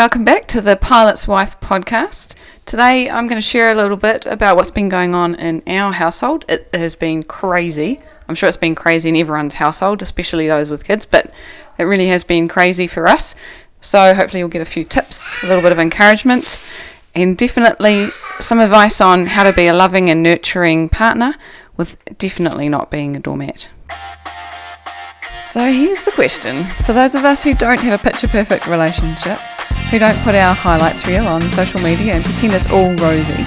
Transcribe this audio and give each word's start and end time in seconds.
Welcome 0.00 0.22
back 0.22 0.46
to 0.46 0.60
the 0.60 0.76
Pilot's 0.76 1.26
Wife 1.26 1.58
podcast. 1.58 2.36
Today 2.66 3.10
I'm 3.10 3.26
going 3.26 3.40
to 3.40 3.44
share 3.44 3.72
a 3.72 3.74
little 3.74 3.96
bit 3.96 4.26
about 4.26 4.54
what's 4.54 4.70
been 4.70 4.88
going 4.88 5.12
on 5.12 5.34
in 5.34 5.60
our 5.66 5.92
household. 5.92 6.44
It 6.48 6.68
has 6.72 6.94
been 6.94 7.24
crazy. 7.24 7.98
I'm 8.28 8.36
sure 8.36 8.48
it's 8.48 8.56
been 8.56 8.76
crazy 8.76 9.08
in 9.08 9.16
everyone's 9.16 9.54
household, 9.54 10.00
especially 10.00 10.46
those 10.46 10.70
with 10.70 10.84
kids, 10.84 11.04
but 11.04 11.32
it 11.78 11.82
really 11.82 12.06
has 12.06 12.22
been 12.22 12.46
crazy 12.46 12.86
for 12.86 13.08
us. 13.08 13.34
So 13.80 14.14
hopefully 14.14 14.38
you'll 14.38 14.50
get 14.50 14.62
a 14.62 14.64
few 14.64 14.84
tips, 14.84 15.36
a 15.42 15.48
little 15.48 15.62
bit 15.62 15.72
of 15.72 15.80
encouragement, 15.80 16.64
and 17.12 17.36
definitely 17.36 18.10
some 18.38 18.60
advice 18.60 19.00
on 19.00 19.26
how 19.26 19.42
to 19.42 19.52
be 19.52 19.66
a 19.66 19.74
loving 19.74 20.08
and 20.08 20.22
nurturing 20.22 20.88
partner 20.88 21.34
with 21.76 21.96
definitely 22.18 22.68
not 22.68 22.88
being 22.88 23.16
a 23.16 23.18
doormat. 23.18 23.68
So 25.42 25.72
here's 25.72 26.04
the 26.04 26.12
question 26.12 26.66
for 26.86 26.92
those 26.92 27.16
of 27.16 27.24
us 27.24 27.42
who 27.42 27.52
don't 27.52 27.80
have 27.80 27.98
a 27.98 28.02
picture 28.04 28.28
perfect 28.28 28.68
relationship, 28.68 29.40
who 29.90 29.98
don't 29.98 30.18
put 30.18 30.34
our 30.34 30.54
highlights 30.54 31.06
reel 31.06 31.26
on 31.26 31.48
social 31.48 31.80
media 31.80 32.14
and 32.14 32.24
pretend 32.24 32.52
it's 32.52 32.70
all 32.70 32.94
rosy. 32.96 33.42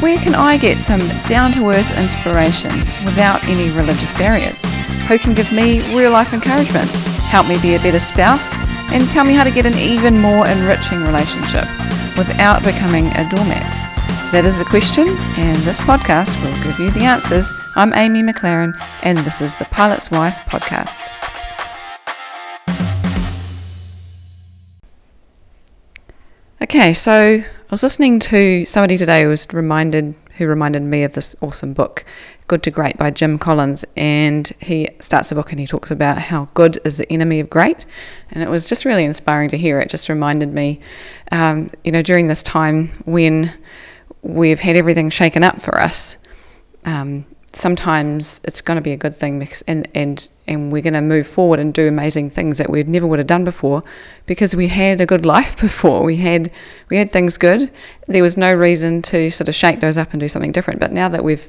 Where 0.00 0.18
can 0.18 0.34
I 0.34 0.56
get 0.58 0.78
some 0.78 1.00
down 1.26 1.52
to 1.52 1.70
earth 1.70 1.96
inspiration 1.96 2.76
without 3.04 3.42
any 3.44 3.70
religious 3.70 4.12
barriers? 4.14 4.62
Who 5.08 5.18
can 5.18 5.32
give 5.32 5.52
me 5.52 5.96
real 5.96 6.10
life 6.10 6.34
encouragement, 6.34 6.90
help 7.30 7.48
me 7.48 7.58
be 7.60 7.74
a 7.74 7.78
better 7.78 8.00
spouse, 8.00 8.60
and 8.92 9.10
tell 9.10 9.24
me 9.24 9.32
how 9.32 9.44
to 9.44 9.50
get 9.50 9.64
an 9.64 9.78
even 9.78 10.18
more 10.18 10.46
enriching 10.46 11.00
relationship 11.04 11.64
without 12.18 12.62
becoming 12.62 13.06
a 13.06 13.28
doormat? 13.30 13.72
That 14.32 14.44
is 14.44 14.58
the 14.58 14.64
question, 14.64 15.08
and 15.36 15.56
this 15.58 15.78
podcast 15.78 16.34
will 16.42 16.64
give 16.64 16.78
you 16.80 16.90
the 16.90 17.06
answers. 17.06 17.52
I'm 17.76 17.94
Amy 17.94 18.22
McLaren, 18.22 18.78
and 19.02 19.18
this 19.18 19.40
is 19.40 19.56
the 19.56 19.66
Pilot's 19.66 20.10
Wife 20.10 20.40
podcast. 20.46 21.31
Okay, 26.74 26.94
so 26.94 27.12
I 27.12 27.44
was 27.70 27.82
listening 27.82 28.18
to 28.20 28.64
somebody 28.64 28.96
today 28.96 29.24
who 29.24 29.28
was 29.28 29.46
reminded 29.52 30.14
who 30.38 30.46
reminded 30.46 30.80
me 30.80 31.02
of 31.02 31.12
this 31.12 31.36
awesome 31.42 31.74
book, 31.74 32.02
Good 32.46 32.62
to 32.62 32.70
Great 32.70 32.96
by 32.96 33.10
Jim 33.10 33.38
Collins, 33.38 33.84
and 33.94 34.50
he 34.58 34.88
starts 34.98 35.28
the 35.28 35.34
book 35.34 35.50
and 35.50 35.60
he 35.60 35.66
talks 35.66 35.90
about 35.90 36.16
how 36.16 36.48
good 36.54 36.78
is 36.82 36.96
the 36.96 37.12
enemy 37.12 37.40
of 37.40 37.50
great, 37.50 37.84
and 38.30 38.42
it 38.42 38.48
was 38.48 38.64
just 38.64 38.86
really 38.86 39.04
inspiring 39.04 39.50
to 39.50 39.58
hear. 39.58 39.80
It 39.80 39.90
just 39.90 40.08
reminded 40.08 40.54
me, 40.54 40.80
um, 41.30 41.70
you 41.84 41.92
know, 41.92 42.00
during 42.00 42.28
this 42.28 42.42
time 42.42 42.88
when 43.04 43.52
we've 44.22 44.60
had 44.60 44.74
everything 44.74 45.10
shaken 45.10 45.44
up 45.44 45.60
for 45.60 45.78
us. 45.78 46.16
Um, 46.86 47.26
sometimes 47.54 48.40
it's 48.44 48.60
going 48.60 48.76
to 48.76 48.82
be 48.82 48.92
a 48.92 48.96
good 48.96 49.14
thing 49.14 49.38
because, 49.38 49.62
and, 49.62 49.88
and, 49.94 50.28
and 50.46 50.72
we're 50.72 50.82
going 50.82 50.94
to 50.94 51.02
move 51.02 51.26
forward 51.26 51.60
and 51.60 51.74
do 51.74 51.86
amazing 51.86 52.30
things 52.30 52.58
that 52.58 52.70
we 52.70 52.82
never 52.84 53.06
would 53.06 53.18
have 53.18 53.28
done 53.28 53.44
before 53.44 53.82
because 54.26 54.56
we 54.56 54.68
had 54.68 55.00
a 55.00 55.06
good 55.06 55.26
life 55.26 55.56
before. 55.60 56.02
We 56.02 56.16
had 56.16 56.50
we 56.88 56.96
had 56.96 57.10
things 57.10 57.38
good. 57.38 57.70
There 58.06 58.22
was 58.22 58.36
no 58.36 58.52
reason 58.54 59.02
to 59.02 59.30
sort 59.30 59.48
of 59.48 59.54
shake 59.54 59.80
those 59.80 59.98
up 59.98 60.12
and 60.12 60.20
do 60.20 60.28
something 60.28 60.52
different. 60.52 60.80
But 60.80 60.92
now 60.92 61.08
that 61.08 61.24
we've 61.24 61.48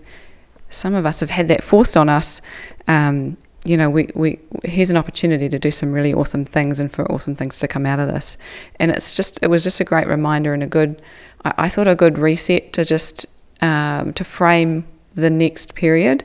some 0.70 0.94
of 0.94 1.06
us 1.06 1.20
have 1.20 1.30
had 1.30 1.48
that 1.48 1.64
forced 1.64 1.96
on 1.96 2.10
us 2.10 2.42
um, 2.88 3.38
you 3.64 3.78
know 3.78 3.92
we, 3.92 4.10
we 4.16 4.40
here's 4.64 4.90
an 4.90 4.98
opportunity 4.98 5.48
to 5.48 5.60
do 5.60 5.70
some 5.70 5.94
really 5.94 6.14
awesome 6.14 6.44
things 6.44 6.80
and 6.80 6.92
for 6.92 7.10
awesome 7.12 7.36
things 7.36 7.60
to 7.60 7.68
come 7.68 7.86
out 7.86 8.00
of 8.00 8.08
this. 8.08 8.38
And 8.78 8.92
it's 8.92 9.16
just 9.16 9.40
it 9.42 9.50
was 9.50 9.64
just 9.64 9.80
a 9.80 9.86
great 9.86 10.08
reminder 10.08 10.54
and 10.54 10.64
a 10.64 10.68
good 10.68 11.02
I, 11.46 11.54
I 11.58 11.70
thought 11.70 11.88
a 11.88 11.96
good 11.96 12.18
reset 12.18 12.74
to 12.74 12.84
just 12.84 13.26
um, 13.62 14.12
to 14.14 14.26
frame 14.26 14.86
the 15.16 15.30
next 15.30 15.76
period 15.76 16.24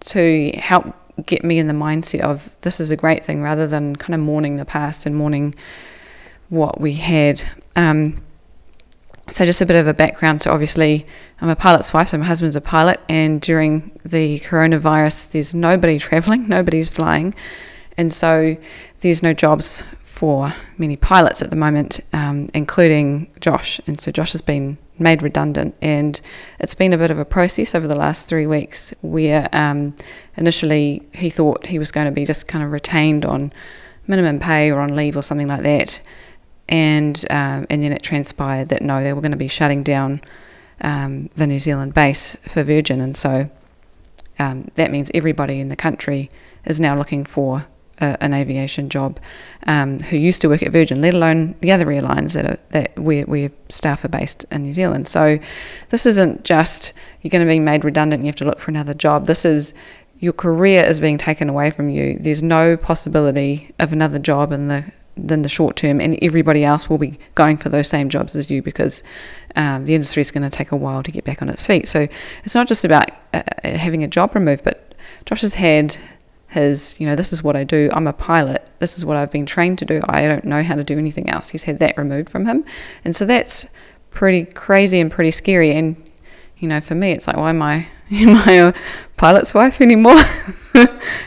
to 0.00 0.50
help 0.56 0.94
get 1.26 1.44
me 1.44 1.58
in 1.58 1.66
the 1.66 1.74
mindset 1.74 2.20
of 2.20 2.56
this 2.62 2.80
is 2.80 2.90
a 2.90 2.96
great 2.96 3.24
thing 3.24 3.42
rather 3.42 3.66
than 3.66 3.96
kind 3.96 4.14
of 4.14 4.20
mourning 4.20 4.56
the 4.56 4.64
past 4.64 5.06
and 5.06 5.14
mourning 5.16 5.54
what 6.48 6.80
we 6.80 6.94
had. 6.94 7.42
Um, 7.76 8.22
so, 9.30 9.44
just 9.44 9.62
a 9.62 9.66
bit 9.66 9.76
of 9.76 9.86
a 9.86 9.94
background. 9.94 10.42
So, 10.42 10.50
obviously, 10.50 11.06
I'm 11.40 11.48
a 11.48 11.56
pilot's 11.56 11.94
wife, 11.94 12.08
so 12.08 12.18
my 12.18 12.26
husband's 12.26 12.56
a 12.56 12.60
pilot, 12.60 13.00
and 13.08 13.40
during 13.40 13.92
the 14.04 14.40
coronavirus, 14.40 15.30
there's 15.32 15.54
nobody 15.54 15.98
traveling, 16.00 16.48
nobody's 16.48 16.88
flying, 16.88 17.34
and 17.96 18.12
so 18.12 18.56
there's 19.00 19.22
no 19.22 19.32
jobs 19.32 19.84
for 20.02 20.52
many 20.78 20.96
pilots 20.96 21.42
at 21.42 21.50
the 21.50 21.56
moment, 21.56 22.00
um, 22.12 22.48
including 22.54 23.30
Josh. 23.40 23.80
And 23.86 24.00
so, 24.00 24.10
Josh 24.10 24.32
has 24.32 24.42
been 24.42 24.78
made 25.00 25.22
redundant. 25.22 25.74
And 25.80 26.20
it's 26.58 26.74
been 26.74 26.92
a 26.92 26.98
bit 26.98 27.10
of 27.10 27.18
a 27.18 27.24
process 27.24 27.74
over 27.74 27.88
the 27.88 27.96
last 27.96 28.28
three 28.28 28.46
weeks 28.46 28.94
where 29.00 29.48
um, 29.52 29.96
initially 30.36 31.02
he 31.14 31.30
thought 31.30 31.66
he 31.66 31.78
was 31.78 31.90
going 31.90 32.06
to 32.06 32.12
be 32.12 32.24
just 32.24 32.46
kind 32.46 32.62
of 32.62 32.70
retained 32.70 33.24
on 33.24 33.52
minimum 34.06 34.38
pay 34.38 34.70
or 34.70 34.80
on 34.80 34.94
leave 34.94 35.16
or 35.16 35.22
something 35.22 35.48
like 35.48 35.62
that. 35.62 36.00
And, 36.68 37.24
um, 37.30 37.66
and 37.68 37.82
then 37.82 37.92
it 37.92 38.02
transpired 38.02 38.68
that 38.68 38.82
no, 38.82 39.02
they 39.02 39.12
were 39.12 39.20
going 39.20 39.32
to 39.32 39.36
be 39.36 39.48
shutting 39.48 39.82
down 39.82 40.20
um, 40.80 41.28
the 41.34 41.46
New 41.46 41.58
Zealand 41.58 41.94
base 41.94 42.36
for 42.46 42.62
Virgin. 42.62 43.00
And 43.00 43.16
so 43.16 43.50
um, 44.38 44.70
that 44.76 44.90
means 44.90 45.10
everybody 45.14 45.60
in 45.60 45.68
the 45.68 45.76
country 45.76 46.30
is 46.64 46.78
now 46.78 46.96
looking 46.96 47.24
for 47.24 47.66
a, 48.00 48.22
an 48.22 48.34
aviation 48.34 48.88
job 48.88 49.18
um, 49.66 50.00
who 50.00 50.16
used 50.16 50.40
to 50.42 50.48
work 50.48 50.62
at 50.62 50.72
Virgin, 50.72 51.00
let 51.00 51.14
alone 51.14 51.54
the 51.60 51.72
other 51.72 51.90
airlines 51.90 52.32
that 52.34 52.44
are 52.44 52.58
that 52.70 52.98
where, 52.98 53.24
where 53.24 53.50
staff 53.68 54.04
are 54.04 54.08
based 54.08 54.44
in 54.50 54.62
New 54.62 54.72
Zealand. 54.72 55.08
So 55.08 55.38
this 55.90 56.06
isn't 56.06 56.44
just 56.44 56.92
you're 57.22 57.30
going 57.30 57.46
to 57.46 57.52
be 57.52 57.58
made 57.58 57.84
redundant. 57.84 58.20
And 58.20 58.26
You 58.26 58.28
have 58.28 58.36
to 58.36 58.44
look 58.44 58.58
for 58.58 58.70
another 58.70 58.94
job. 58.94 59.26
This 59.26 59.44
is 59.44 59.74
your 60.18 60.32
career 60.32 60.84
is 60.84 61.00
being 61.00 61.18
taken 61.18 61.48
away 61.48 61.70
from 61.70 61.88
you. 61.88 62.18
There's 62.18 62.42
no 62.42 62.76
possibility 62.76 63.70
of 63.78 63.92
another 63.92 64.18
job 64.18 64.52
in 64.52 64.68
the 64.68 64.92
than 65.16 65.42
the 65.42 65.48
short 65.48 65.76
term, 65.76 66.00
and 66.00 66.18
everybody 66.22 66.64
else 66.64 66.88
will 66.88 66.98
be 66.98 67.18
going 67.34 67.56
for 67.56 67.68
those 67.68 67.88
same 67.88 68.08
jobs 68.08 68.34
as 68.36 68.50
you 68.50 68.62
because 68.62 69.02
um, 69.56 69.84
the 69.84 69.94
industry 69.94 70.20
is 70.20 70.30
going 70.30 70.48
to 70.48 70.50
take 70.50 70.72
a 70.72 70.76
while 70.76 71.02
to 71.02 71.10
get 71.10 71.24
back 71.24 71.42
on 71.42 71.48
its 71.48 71.66
feet. 71.66 71.86
So 71.88 72.08
it's 72.44 72.54
not 72.54 72.68
just 72.68 72.84
about 72.84 73.10
uh, 73.34 73.42
having 73.64 74.02
a 74.02 74.08
job 74.08 74.34
removed, 74.34 74.64
but 74.64 74.94
Josh 75.24 75.42
has 75.42 75.54
had 75.54 75.96
his, 76.50 76.98
you 77.00 77.06
know, 77.06 77.14
this 77.14 77.32
is 77.32 77.42
what 77.44 77.54
I 77.54 77.62
do. 77.62 77.88
I'm 77.92 78.06
a 78.06 78.12
pilot. 78.12 78.66
This 78.80 78.96
is 78.98 79.04
what 79.04 79.16
I've 79.16 79.30
been 79.30 79.46
trained 79.46 79.78
to 79.78 79.84
do. 79.84 80.00
I 80.08 80.26
don't 80.26 80.44
know 80.44 80.62
how 80.62 80.74
to 80.74 80.82
do 80.82 80.98
anything 80.98 81.30
else. 81.30 81.50
He's 81.50 81.64
had 81.64 81.78
that 81.78 81.96
removed 81.96 82.28
from 82.28 82.46
him. 82.46 82.64
And 83.04 83.14
so 83.14 83.24
that's 83.24 83.66
pretty 84.10 84.44
crazy 84.44 84.98
and 84.98 85.12
pretty 85.12 85.30
scary. 85.30 85.72
And, 85.72 85.96
you 86.58 86.66
know, 86.66 86.80
for 86.80 86.96
me, 86.96 87.12
it's 87.12 87.28
like, 87.28 87.36
why 87.36 87.50
am 87.50 87.62
I, 87.62 87.86
am 88.10 88.36
I 88.48 88.52
a 88.54 88.74
pilot's 89.16 89.54
wife 89.54 89.80
anymore? 89.80 90.18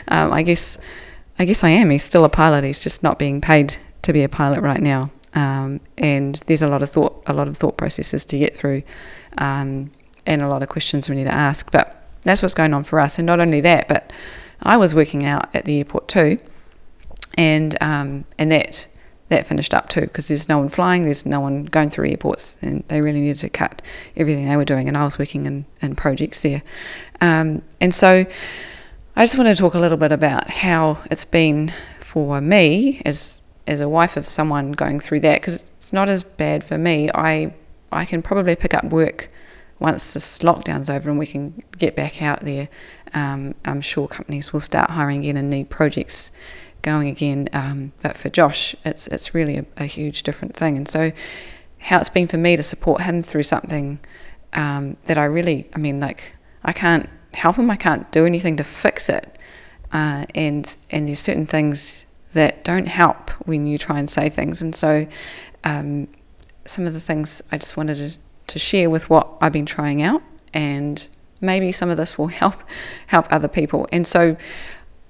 um, 0.08 0.32
I 0.32 0.42
guess, 0.42 0.76
I 1.38 1.46
guess 1.46 1.64
I 1.64 1.70
am. 1.70 1.88
He's 1.88 2.04
still 2.04 2.26
a 2.26 2.28
pilot. 2.28 2.62
He's 2.64 2.80
just 2.80 3.02
not 3.02 3.18
being 3.18 3.40
paid 3.40 3.78
to 4.02 4.12
be 4.12 4.22
a 4.22 4.28
pilot 4.28 4.60
right 4.60 4.82
now. 4.82 5.10
Um, 5.34 5.80
and 5.96 6.34
there's 6.46 6.62
a 6.62 6.68
lot 6.68 6.82
of 6.82 6.90
thought, 6.90 7.22
a 7.26 7.32
lot 7.32 7.48
of 7.48 7.56
thought 7.56 7.78
processes 7.78 8.24
to 8.26 8.38
get 8.38 8.56
through, 8.56 8.82
um, 9.38 9.90
and 10.26 10.42
a 10.42 10.48
lot 10.48 10.62
of 10.62 10.68
questions 10.68 11.10
we 11.10 11.16
need 11.16 11.24
to 11.24 11.34
ask. 11.34 11.72
But 11.72 12.06
that's 12.22 12.40
what's 12.40 12.54
going 12.54 12.72
on 12.72 12.84
for 12.84 13.00
us. 13.00 13.18
And 13.18 13.26
not 13.26 13.40
only 13.40 13.60
that, 13.62 13.88
but 13.88 14.12
I 14.64 14.76
was 14.76 14.94
working 14.94 15.24
out 15.24 15.54
at 15.54 15.64
the 15.64 15.78
airport 15.78 16.08
too, 16.08 16.38
and 17.34 17.76
um, 17.80 18.24
and 18.38 18.50
that 18.50 18.86
that 19.28 19.46
finished 19.46 19.74
up 19.74 19.88
too 19.88 20.02
because 20.02 20.28
there's 20.28 20.48
no 20.48 20.58
one 20.58 20.68
flying, 20.68 21.02
there's 21.02 21.26
no 21.26 21.40
one 21.40 21.64
going 21.64 21.90
through 21.90 22.08
airports, 22.08 22.56
and 22.62 22.84
they 22.88 23.00
really 23.00 23.20
needed 23.20 23.38
to 23.38 23.48
cut 23.48 23.82
everything 24.16 24.48
they 24.48 24.56
were 24.56 24.64
doing. 24.64 24.88
And 24.88 24.96
I 24.96 25.04
was 25.04 25.18
working 25.18 25.46
in, 25.46 25.64
in 25.82 25.96
projects 25.96 26.42
there, 26.42 26.62
um, 27.20 27.62
and 27.80 27.94
so 27.94 28.26
I 29.16 29.22
just 29.22 29.38
want 29.38 29.48
to 29.48 29.54
talk 29.54 29.74
a 29.74 29.78
little 29.78 29.98
bit 29.98 30.12
about 30.12 30.50
how 30.50 30.98
it's 31.10 31.24
been 31.24 31.72
for 31.98 32.40
me 32.40 33.02
as 33.04 33.42
as 33.66 33.80
a 33.80 33.88
wife 33.88 34.16
of 34.16 34.28
someone 34.28 34.72
going 34.72 35.00
through 35.00 35.20
that 35.20 35.40
because 35.40 35.62
it's 35.76 35.92
not 35.92 36.08
as 36.08 36.22
bad 36.22 36.64
for 36.64 36.78
me. 36.78 37.10
I 37.14 37.54
I 37.92 38.04
can 38.04 38.22
probably 38.22 38.56
pick 38.56 38.74
up 38.74 38.84
work 38.84 39.28
once 39.84 40.14
this 40.14 40.38
lockdown's 40.38 40.88
over 40.88 41.10
and 41.10 41.18
we 41.18 41.26
can 41.26 41.62
get 41.76 41.94
back 41.94 42.22
out 42.22 42.40
there, 42.40 42.70
um, 43.12 43.54
I'm 43.66 43.82
sure 43.82 44.08
companies 44.08 44.50
will 44.50 44.60
start 44.60 44.90
hiring 44.90 45.18
again 45.20 45.36
and 45.36 45.50
need 45.50 45.68
projects 45.68 46.32
going 46.80 47.08
again. 47.08 47.50
Um, 47.52 47.92
but 48.02 48.16
for 48.16 48.30
Josh, 48.30 48.74
it's 48.86 49.06
it's 49.08 49.34
really 49.34 49.58
a, 49.58 49.66
a, 49.76 49.84
huge 49.84 50.22
different 50.22 50.56
thing. 50.56 50.78
And 50.78 50.88
so, 50.88 51.12
how 51.80 51.98
it's 51.98 52.08
been 52.08 52.26
for 52.26 52.38
me 52.38 52.56
to 52.56 52.62
support 52.62 53.02
him 53.02 53.20
through 53.20 53.42
something 53.42 53.98
um, 54.54 54.96
that 55.04 55.18
I 55.18 55.24
really, 55.24 55.68
I 55.74 55.78
mean, 55.78 56.00
like 56.00 56.34
I 56.64 56.72
can't 56.72 57.10
help 57.34 57.56
him, 57.56 57.70
I 57.70 57.76
can't 57.76 58.10
do 58.10 58.24
anything 58.24 58.56
to 58.56 58.64
fix 58.64 59.10
it, 59.10 59.38
uh, 59.92 60.24
and 60.34 60.76
and 60.88 61.06
there's 61.06 61.20
certain 61.20 61.46
things 61.46 62.06
that 62.32 62.64
don't 62.64 62.88
help 62.88 63.30
when 63.46 63.66
you 63.66 63.76
try 63.76 63.98
and 63.98 64.08
say 64.08 64.30
things. 64.30 64.62
And 64.62 64.74
so, 64.74 65.06
um, 65.62 66.08
some 66.64 66.86
of 66.86 66.94
the 66.94 67.00
things 67.00 67.42
I 67.52 67.58
just 67.58 67.76
wanted 67.76 67.98
to 67.98 68.16
to 68.46 68.58
share 68.58 68.90
with 68.90 69.10
what 69.10 69.28
I've 69.40 69.52
been 69.52 69.66
trying 69.66 70.02
out, 70.02 70.22
and 70.52 71.06
maybe 71.40 71.72
some 71.72 71.90
of 71.90 71.96
this 71.96 72.18
will 72.18 72.28
help 72.28 72.54
help 73.08 73.26
other 73.30 73.48
people. 73.48 73.86
And 73.92 74.06
so, 74.06 74.36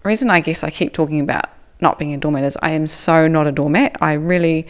reason 0.03 0.31
I 0.31 0.41
guess 0.41 0.63
I 0.63 0.71
keep 0.71 0.93
talking 0.93 1.21
about 1.21 1.47
not 1.81 1.99
being 1.99 2.15
a 2.15 2.17
doormat 2.17 2.45
is 2.45 2.57
I 2.63 2.71
am 2.71 2.87
so 2.87 3.27
not 3.29 3.47
a 3.47 3.53
doormat. 3.53 3.97
I 4.01 4.15
really 4.15 4.67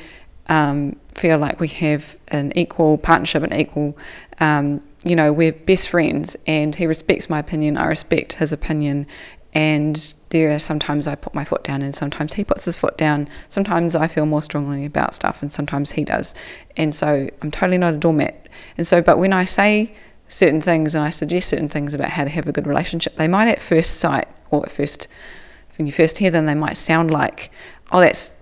um, 0.49 0.97
feel 1.13 1.39
like 1.39 1.61
we 1.61 1.69
have 1.69 2.17
an 2.29 2.53
equal 2.57 2.99
partnership, 2.99 3.43
an 3.43 3.53
equal, 3.53 3.97
um, 4.41 4.83
you 5.05 5.17
know, 5.17 5.33
we're 5.33 5.53
best 5.53 5.89
friends, 5.89 6.37
and 6.47 6.75
he 6.75 6.87
respects 6.87 7.31
my 7.31 7.39
opinion. 7.39 7.77
I 7.77 7.87
respect 7.87 8.35
his 8.35 8.53
opinion, 8.53 9.07
and 9.55 10.15
there 10.31 10.51
are 10.53 10.59
sometimes 10.59 11.07
I 11.07 11.15
put 11.15 11.33
my 11.33 11.45
foot 11.45 11.63
down 11.63 11.81
and 11.81 11.95
sometimes 11.95 12.33
he 12.33 12.43
puts 12.43 12.65
his 12.65 12.77
foot 12.77 12.99
down. 12.99 13.29
Sometimes 13.49 13.95
I 13.95 14.09
feel 14.09 14.27
more 14.27 14.43
strongly 14.43 14.85
about 14.85 15.15
stuff 15.15 15.43
and 15.43 15.53
sometimes 15.53 15.93
he 15.93 16.05
does. 16.05 16.35
And 16.77 16.93
so 16.93 17.31
I'm 17.41 17.53
totally 17.53 17.79
not 17.79 17.95
a 17.95 17.97
doormat. 17.97 18.49
And 18.77 18.85
so, 18.85 19.01
but 19.01 19.19
when 19.19 19.33
I 19.33 19.45
say 19.45 19.95
certain 20.27 20.61
things 20.61 20.97
and 20.97 21.05
I 21.05 21.11
suggest 21.11 21.49
certain 21.49 21.69
things 21.69 21.95
about 21.95 22.11
how 22.11 22.25
to 22.25 22.31
have 22.31 22.49
a 22.49 22.53
good 22.53 22.67
relationship, 22.67 23.15
they 23.15 23.29
might 23.29 23.47
at 23.47 23.61
first 23.61 24.01
sight 24.01 24.27
or 24.51 24.65
at 24.65 24.73
first, 24.73 25.07
when 25.79 25.87
you 25.87 25.93
first 25.93 26.19
hear 26.19 26.33
them, 26.33 26.47
they 26.47 26.55
might 26.57 26.77
sound 26.77 27.13
like, 27.13 27.53
oh, 27.93 28.01
that's 28.01 28.35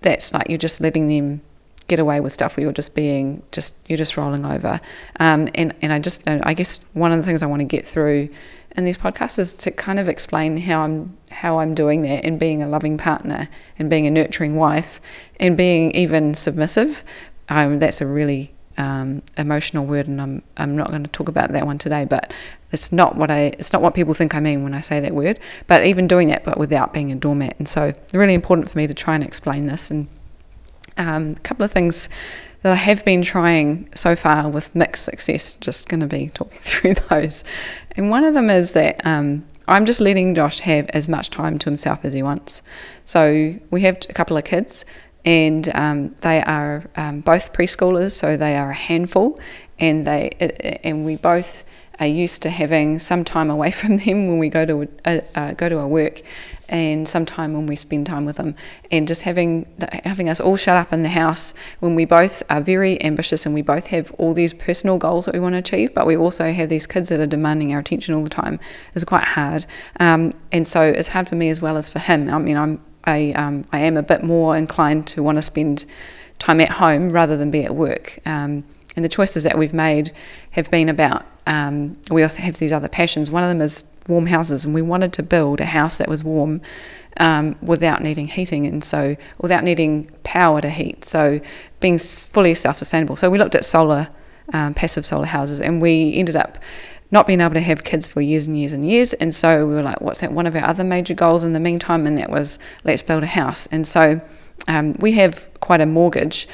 that's 0.00 0.32
like 0.32 0.48
you're 0.48 0.58
just 0.58 0.80
letting 0.80 1.06
them 1.06 1.42
get 1.88 1.98
away 1.98 2.20
with 2.20 2.32
stuff 2.32 2.56
or 2.56 2.62
you're 2.62 2.72
just 2.72 2.94
being 2.94 3.42
just 3.52 3.78
you're 3.88 3.98
just 3.98 4.16
rolling 4.16 4.46
over 4.46 4.80
um, 5.20 5.48
and 5.54 5.74
and 5.82 5.92
I 5.92 5.98
just 5.98 6.26
I 6.26 6.54
guess 6.54 6.82
one 6.94 7.12
of 7.12 7.18
the 7.18 7.24
things 7.24 7.42
I 7.42 7.46
want 7.46 7.60
to 7.60 7.64
get 7.64 7.86
through 7.86 8.28
in 8.76 8.84
these 8.84 8.98
podcasts 8.98 9.38
is 9.38 9.54
to 9.54 9.70
kind 9.70 9.98
of 9.98 10.08
explain 10.08 10.56
how 10.56 10.80
I'm 10.80 11.16
how 11.30 11.58
I'm 11.58 11.74
doing 11.74 12.02
that 12.02 12.24
and 12.24 12.38
being 12.38 12.62
a 12.62 12.68
loving 12.68 12.98
partner 12.98 13.48
and 13.78 13.88
being 13.88 14.06
a 14.06 14.10
nurturing 14.10 14.56
wife 14.56 15.00
and 15.38 15.56
being 15.56 15.90
even 15.92 16.34
submissive. 16.34 17.04
Um, 17.48 17.78
that's 17.78 18.00
a 18.00 18.06
really 18.06 18.52
um, 18.76 19.22
emotional 19.38 19.86
word, 19.86 20.08
and 20.08 20.20
I'm 20.20 20.42
I'm 20.56 20.76
not 20.76 20.90
going 20.90 21.04
to 21.04 21.10
talk 21.10 21.28
about 21.28 21.52
that 21.52 21.66
one 21.66 21.78
today. 21.78 22.04
But 22.04 22.32
it's 22.72 22.90
not 22.90 23.16
what 23.16 23.30
I 23.30 23.54
it's 23.58 23.72
not 23.72 23.82
what 23.82 23.94
people 23.94 24.14
think 24.14 24.34
I 24.34 24.40
mean 24.40 24.64
when 24.64 24.74
I 24.74 24.80
say 24.80 25.00
that 25.00 25.14
word. 25.14 25.38
But 25.66 25.86
even 25.86 26.08
doing 26.08 26.28
that, 26.28 26.44
but 26.44 26.58
without 26.58 26.92
being 26.92 27.12
a 27.12 27.14
doormat, 27.14 27.56
and 27.58 27.68
so 27.68 27.92
really 28.12 28.34
important 28.34 28.70
for 28.70 28.78
me 28.78 28.86
to 28.86 28.94
try 28.94 29.14
and 29.14 29.22
explain 29.22 29.66
this. 29.66 29.90
And 29.90 30.08
um, 30.96 31.34
a 31.36 31.40
couple 31.40 31.64
of 31.64 31.70
things 31.70 32.08
that 32.62 32.72
I 32.72 32.76
have 32.76 33.04
been 33.04 33.20
trying 33.22 33.90
so 33.94 34.16
far 34.16 34.48
with 34.48 34.74
mixed 34.74 35.04
success. 35.04 35.54
Just 35.56 35.88
going 35.88 36.00
to 36.00 36.06
be 36.06 36.30
talking 36.30 36.58
through 36.60 36.94
those. 36.94 37.44
And 37.96 38.10
one 38.10 38.24
of 38.24 38.34
them 38.34 38.50
is 38.50 38.72
that 38.72 39.04
um, 39.06 39.44
I'm 39.68 39.86
just 39.86 40.00
letting 40.00 40.34
Josh 40.34 40.60
have 40.60 40.88
as 40.90 41.08
much 41.08 41.30
time 41.30 41.58
to 41.58 41.66
himself 41.66 42.04
as 42.04 42.12
he 42.12 42.22
wants. 42.22 42.62
So 43.04 43.56
we 43.70 43.82
have 43.82 43.98
a 44.08 44.12
couple 44.12 44.36
of 44.36 44.44
kids, 44.44 44.84
and 45.24 45.68
um, 45.74 46.14
they 46.20 46.42
are 46.42 46.84
um, 46.96 47.20
both 47.20 47.52
preschoolers, 47.52 48.12
so 48.12 48.36
they 48.36 48.56
are 48.56 48.70
a 48.70 48.74
handful, 48.74 49.38
and 49.78 50.06
they 50.06 50.80
and 50.84 51.04
we 51.04 51.16
both 51.16 51.64
are 52.00 52.06
used 52.06 52.42
to 52.42 52.50
having 52.50 52.98
some 52.98 53.24
time 53.24 53.50
away 53.50 53.70
from 53.70 53.98
them 53.98 54.26
when 54.26 54.38
we 54.38 54.48
go 54.48 54.66
to 54.66 54.88
uh, 55.04 55.20
uh, 55.34 55.52
go 55.54 55.68
to 55.68 55.78
our 55.78 55.88
work, 55.88 56.20
and 56.68 57.08
some 57.08 57.26
time 57.26 57.52
when 57.52 57.66
we 57.66 57.76
spend 57.76 58.06
time 58.06 58.24
with 58.24 58.36
them, 58.36 58.54
and 58.90 59.06
just 59.06 59.22
having 59.22 59.66
having 60.04 60.28
us 60.28 60.40
all 60.40 60.56
shut 60.56 60.76
up 60.76 60.92
in 60.92 61.02
the 61.02 61.08
house 61.08 61.54
when 61.80 61.94
we 61.94 62.04
both 62.04 62.42
are 62.48 62.60
very 62.60 63.02
ambitious 63.02 63.46
and 63.46 63.54
we 63.54 63.62
both 63.62 63.88
have 63.88 64.12
all 64.12 64.34
these 64.34 64.52
personal 64.54 64.98
goals 64.98 65.26
that 65.26 65.34
we 65.34 65.40
want 65.40 65.54
to 65.54 65.58
achieve, 65.58 65.94
but 65.94 66.06
we 66.06 66.16
also 66.16 66.52
have 66.52 66.68
these 66.68 66.86
kids 66.86 67.08
that 67.08 67.20
are 67.20 67.26
demanding 67.26 67.72
our 67.72 67.80
attention 67.80 68.14
all 68.14 68.22
the 68.22 68.28
time 68.28 68.58
is 68.94 69.04
quite 69.04 69.24
hard, 69.24 69.66
um, 70.00 70.32
and 70.52 70.66
so 70.66 70.82
it's 70.82 71.08
hard 71.08 71.28
for 71.28 71.36
me 71.36 71.48
as 71.50 71.60
well 71.60 71.76
as 71.76 71.88
for 71.88 71.98
him. 71.98 72.28
I 72.28 72.38
mean, 72.38 72.56
I'm 72.56 72.80
I 73.04 73.32
um, 73.32 73.64
I 73.72 73.80
am 73.80 73.96
a 73.96 74.02
bit 74.02 74.22
more 74.22 74.56
inclined 74.56 75.06
to 75.08 75.22
want 75.22 75.36
to 75.36 75.42
spend 75.42 75.84
time 76.38 76.60
at 76.60 76.70
home 76.70 77.10
rather 77.10 77.36
than 77.36 77.50
be 77.50 77.64
at 77.64 77.74
work. 77.74 78.18
Um, 78.26 78.64
and 78.96 79.04
the 79.04 79.08
choices 79.08 79.42
that 79.42 79.58
we've 79.58 79.74
made 79.74 80.12
have 80.52 80.70
been 80.70 80.88
about 80.88 81.24
um, 81.46 81.98
we 82.10 82.22
also 82.22 82.42
have 82.42 82.58
these 82.58 82.72
other 82.72 82.88
passions. 82.88 83.30
One 83.30 83.42
of 83.42 83.48
them 83.48 83.60
is 83.60 83.84
warm 84.08 84.26
houses, 84.26 84.64
and 84.64 84.74
we 84.74 84.82
wanted 84.82 85.12
to 85.14 85.22
build 85.22 85.60
a 85.60 85.66
house 85.66 85.98
that 85.98 86.08
was 86.08 86.22
warm 86.22 86.60
um, 87.16 87.56
without 87.62 88.02
needing 88.02 88.28
heating, 88.28 88.66
and 88.66 88.82
so 88.84 89.16
without 89.40 89.64
needing 89.64 90.10
power 90.22 90.60
to 90.60 90.70
heat. 90.70 91.04
So 91.04 91.40
being 91.80 91.98
fully 91.98 92.54
self-sustainable. 92.54 93.16
So 93.16 93.30
we 93.30 93.38
looked 93.38 93.54
at 93.54 93.64
solar, 93.64 94.08
um, 94.52 94.74
passive 94.74 95.06
solar 95.06 95.26
houses, 95.26 95.60
and 95.60 95.80
we 95.80 96.14
ended 96.14 96.36
up 96.36 96.58
not 97.10 97.26
being 97.26 97.40
able 97.40 97.54
to 97.54 97.60
have 97.60 97.84
kids 97.84 98.06
for 98.06 98.20
years 98.20 98.46
and 98.48 98.56
years 98.56 98.72
and 98.72 98.84
years. 98.84 99.14
And 99.14 99.32
so 99.32 99.66
we 99.66 99.74
were 99.74 99.82
like, 99.82 100.00
what's 100.00 100.20
that? 100.20 100.32
One 100.32 100.46
of 100.46 100.56
our 100.56 100.64
other 100.64 100.82
major 100.82 101.14
goals 101.14 101.44
in 101.44 101.52
the 101.52 101.60
meantime, 101.60 102.06
and 102.06 102.18
that 102.18 102.30
was 102.30 102.58
let's 102.82 103.02
build 103.02 103.22
a 103.22 103.26
house. 103.26 103.66
And 103.68 103.86
so 103.86 104.20
um, 104.66 104.94
we 104.98 105.12
have 105.12 105.48
quite 105.60 105.80
a 105.80 105.86
mortgage, 105.86 106.48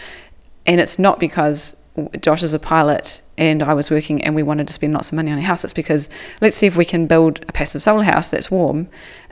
and 0.66 0.80
it's 0.80 0.98
not 0.98 1.18
because 1.18 1.82
Josh 2.20 2.42
is 2.42 2.52
a 2.52 2.58
pilot 2.58 3.22
and 3.40 3.62
I 3.62 3.72
was 3.72 3.90
working 3.90 4.22
and 4.22 4.34
we 4.34 4.42
wanted 4.42 4.66
to 4.68 4.72
spend 4.72 4.92
lots 4.92 5.10
of 5.10 5.16
money 5.16 5.32
on 5.32 5.38
a 5.38 5.42
house. 5.42 5.64
It's 5.64 5.72
because 5.72 6.10
let's 6.42 6.56
see 6.56 6.66
if 6.66 6.76
we 6.76 6.84
can 6.84 7.06
build 7.06 7.42
a 7.48 7.52
passive 7.52 7.82
solar 7.82 8.04
house 8.04 8.30
that's 8.30 8.50
warm 8.50 8.88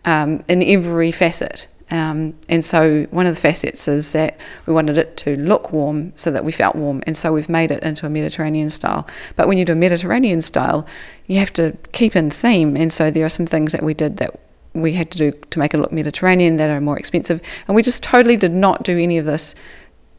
um, 0.06 0.42
in 0.48 0.62
every 0.62 1.12
facet. 1.12 1.68
Um, 1.90 2.34
and 2.48 2.64
so 2.64 3.04
one 3.10 3.26
of 3.26 3.34
the 3.34 3.40
facets 3.40 3.86
is 3.86 4.12
that 4.12 4.38
we 4.66 4.72
wanted 4.72 4.98
it 4.98 5.16
to 5.18 5.38
look 5.38 5.72
warm 5.72 6.12
so 6.16 6.30
that 6.30 6.44
we 6.44 6.52
felt 6.52 6.74
warm. 6.74 7.02
And 7.06 7.16
so 7.16 7.32
we've 7.32 7.48
made 7.50 7.70
it 7.70 7.82
into 7.82 8.06
a 8.06 8.10
Mediterranean 8.10 8.70
style. 8.70 9.06
But 9.36 9.46
when 9.46 9.58
you 9.58 9.66
do 9.66 9.72
a 9.74 9.76
Mediterranean 9.76 10.40
style, 10.40 10.86
you 11.26 11.38
have 11.38 11.52
to 11.54 11.76
keep 11.92 12.16
in 12.16 12.30
theme. 12.30 12.76
And 12.76 12.92
so 12.92 13.10
there 13.10 13.26
are 13.26 13.30
some 13.30 13.46
things 13.46 13.72
that 13.72 13.82
we 13.82 13.92
did 13.92 14.16
that 14.16 14.40
we 14.72 14.94
had 14.94 15.10
to 15.10 15.18
do 15.18 15.32
to 15.32 15.58
make 15.58 15.74
it 15.74 15.78
look 15.78 15.92
Mediterranean 15.92 16.56
that 16.56 16.70
are 16.70 16.80
more 16.80 16.98
expensive. 16.98 17.42
And 17.66 17.74
we 17.74 17.82
just 17.82 18.02
totally 18.02 18.36
did 18.36 18.52
not 18.52 18.84
do 18.84 18.98
any 18.98 19.18
of 19.18 19.26
this 19.26 19.54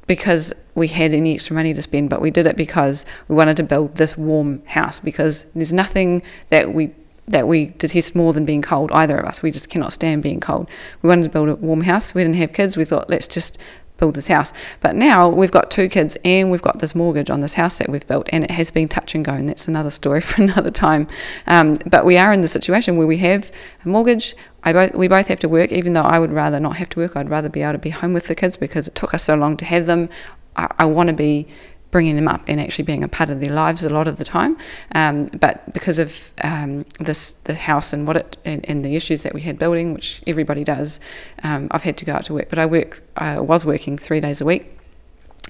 because 0.06 0.54
we 0.80 0.88
had 0.88 1.14
any 1.14 1.36
extra 1.36 1.54
money 1.54 1.74
to 1.74 1.82
spend, 1.82 2.10
but 2.10 2.22
we 2.22 2.32
did 2.32 2.48
it 2.48 2.56
because 2.56 3.06
we 3.28 3.36
wanted 3.36 3.58
to 3.58 3.64
build 3.64 3.96
this 3.96 4.18
warm 4.18 4.66
house 4.66 5.00
because 5.00 5.44
there's 5.56 5.74
nothing 5.74 6.24
that 6.48 6.74
we 6.74 6.92
that 7.28 7.48
we 7.48 7.68
detest 7.78 8.16
more 8.16 8.34
than 8.34 8.44
being 8.44 8.64
cold, 8.64 8.92
either 8.92 9.16
of 9.16 9.26
us. 9.26 9.44
We 9.44 9.52
just 9.52 9.70
cannot 9.70 9.94
stand 9.94 10.24
being 10.24 10.40
cold. 10.40 10.68
We 11.04 11.10
wanted 11.10 11.26
to 11.26 11.30
build 11.30 11.48
a 11.48 11.56
warm 11.56 11.82
house. 11.82 12.16
We 12.16 12.24
didn't 12.24 12.38
have 12.38 12.54
kids. 12.54 12.76
We 12.76 12.86
thought, 12.86 13.08
let's 13.08 13.28
just 13.28 13.60
build 14.00 14.16
this 14.16 14.30
house. 14.30 14.52
But 14.80 14.96
now 14.96 15.28
we've 15.30 15.52
got 15.52 15.70
two 15.70 15.90
kids 15.90 16.18
and 16.26 16.50
we've 16.50 16.62
got 16.62 16.80
this 16.80 16.96
mortgage 16.96 17.30
on 17.30 17.42
this 17.42 17.54
house 17.54 17.78
that 17.78 17.90
we've 17.90 18.08
built, 18.08 18.28
and 18.32 18.44
it 18.44 18.52
has 18.52 18.72
been 18.72 18.88
touch 18.88 19.14
and 19.14 19.24
go, 19.24 19.34
and 19.34 19.48
that's 19.48 19.68
another 19.68 19.92
story 19.92 20.22
for 20.30 20.42
another 20.42 20.72
time. 20.72 21.08
Um, 21.46 21.76
but 21.86 22.06
we 22.06 22.18
are 22.18 22.34
in 22.34 22.42
the 22.42 22.48
situation 22.48 22.98
where 22.98 23.08
we 23.08 23.18
have 23.18 23.52
a 23.86 23.88
mortgage. 23.88 24.36
I 24.64 24.74
both, 24.74 24.96
we 24.96 25.08
both 25.08 25.28
have 25.28 25.40
to 25.40 25.50
work, 25.50 25.72
even 25.72 25.94
though 25.94 26.02
I 26.02 26.20
would 26.20 26.32
rather 26.32 26.60
not 26.60 26.78
have 26.78 26.90
to 26.90 27.00
work. 27.00 27.16
I'd 27.16 27.30
rather 27.30 27.50
be 27.50 27.62
able 27.62 27.74
to 27.74 27.78
be 27.78 27.92
home 27.92 28.14
with 28.14 28.28
the 28.28 28.36
kids 28.36 28.58
because 28.58 28.88
it 28.88 28.96
took 28.96 29.14
us 29.14 29.24
so 29.24 29.36
long 29.36 29.56
to 29.58 29.66
have 29.66 29.86
them. 29.86 30.10
I, 30.56 30.68
I 30.80 30.86
want 30.86 31.08
to 31.08 31.14
be 31.14 31.48
bringing 31.92 32.16
them 32.16 32.28
up 32.28 32.44
and 32.48 32.60
actually 32.60 32.84
being 32.84 33.04
a 33.04 33.08
part 33.08 33.30
of 33.30 33.40
their 33.40 33.54
lives 33.54 33.84
a 33.84 33.90
lot 33.90 34.08
of 34.08 34.18
the 34.18 34.24
time. 34.24 34.58
Um, 34.94 35.26
but 35.40 35.74
because 35.74 36.00
of 36.00 36.32
um, 36.44 36.86
this, 37.00 37.32
the 37.46 37.56
house 37.56 37.94
and 37.94 38.06
what 38.06 38.18
it 38.18 38.38
and, 38.46 38.68
and, 38.70 38.86
the 38.86 38.96
issues 38.96 39.24
that 39.24 39.34
we 39.34 39.42
had 39.42 39.58
building, 39.58 39.94
which 39.94 40.22
everybody 40.28 40.64
does, 40.64 41.00
um, 41.44 41.68
I've 41.72 41.84
had 41.84 41.98
to 41.98 42.06
go 42.06 42.14
out 42.14 42.26
to 42.26 42.34
work. 42.34 42.50
But 42.50 42.60
I 42.60 42.66
work, 42.66 43.02
I 43.18 43.40
was 43.40 43.66
working 43.66 43.98
three 43.98 44.20
days 44.20 44.42
a 44.42 44.46
week. 44.46 44.76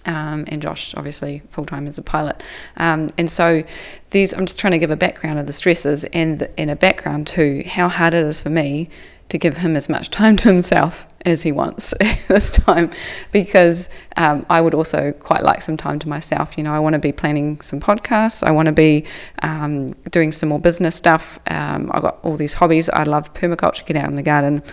Um, 0.06 0.46
and 0.48 0.62
Josh, 0.62 0.96
obviously, 0.96 1.42
full 1.50 1.66
time 1.66 1.86
as 1.86 1.98
a 1.98 2.02
pilot. 2.02 2.42
Um, 2.78 3.10
and 3.18 3.30
so, 3.30 3.64
these 4.12 4.34
I'm 4.34 4.46
just 4.46 4.58
trying 4.58 4.72
to 4.72 4.80
give 4.80 4.92
a 4.92 4.96
background 4.96 5.40
of 5.40 5.46
the 5.46 5.52
stresses 5.52 6.06
and, 6.06 6.40
the, 6.40 6.60
and 6.60 6.72
a 6.72 6.76
background 6.76 7.28
to 7.28 7.64
how 7.64 7.90
hard 7.90 8.14
it 8.14 8.24
is 8.24 8.40
for 8.40 8.50
me 8.50 8.90
to 9.30 9.38
give 9.38 9.58
him 9.58 9.76
as 9.76 9.88
much 9.88 10.10
time 10.10 10.36
to 10.38 10.50
himself 10.50 11.06
as 11.26 11.44
he 11.44 11.52
wants 11.52 11.94
this 12.28 12.52
time 12.52 12.90
because 13.32 13.90
um, 14.18 14.46
I 14.50 14.62
would 14.62 14.74
also 14.74 15.12
quite 15.12 15.44
like 15.44 15.62
some 15.62 15.78
time 15.78 16.00
to 16.00 16.10
myself. 16.10 16.58
You 16.58 16.64
know, 16.64 16.74
I 16.74 16.80
want 16.80 16.94
to 16.94 17.00
be 17.00 17.12
planning 17.12 17.62
some 17.62 17.80
podcasts, 17.80 18.44
I 18.44 18.52
want 18.52 18.66
to 18.66 18.72
be 18.72 19.06
um, 19.44 19.90
doing 20.12 20.32
some 20.32 20.50
more 20.50 20.60
business 20.60 20.96
stuff. 20.96 21.40
Um, 21.48 21.92
I've 21.94 22.02
got 22.02 22.20
all 22.24 22.36
these 22.36 22.56
hobbies. 22.56 22.90
I 22.90 23.04
love 23.04 23.34
permaculture, 23.34 23.86
get 23.86 23.96
out 23.96 24.10
in 24.10 24.16
the 24.16 24.24
garden. 24.24 24.64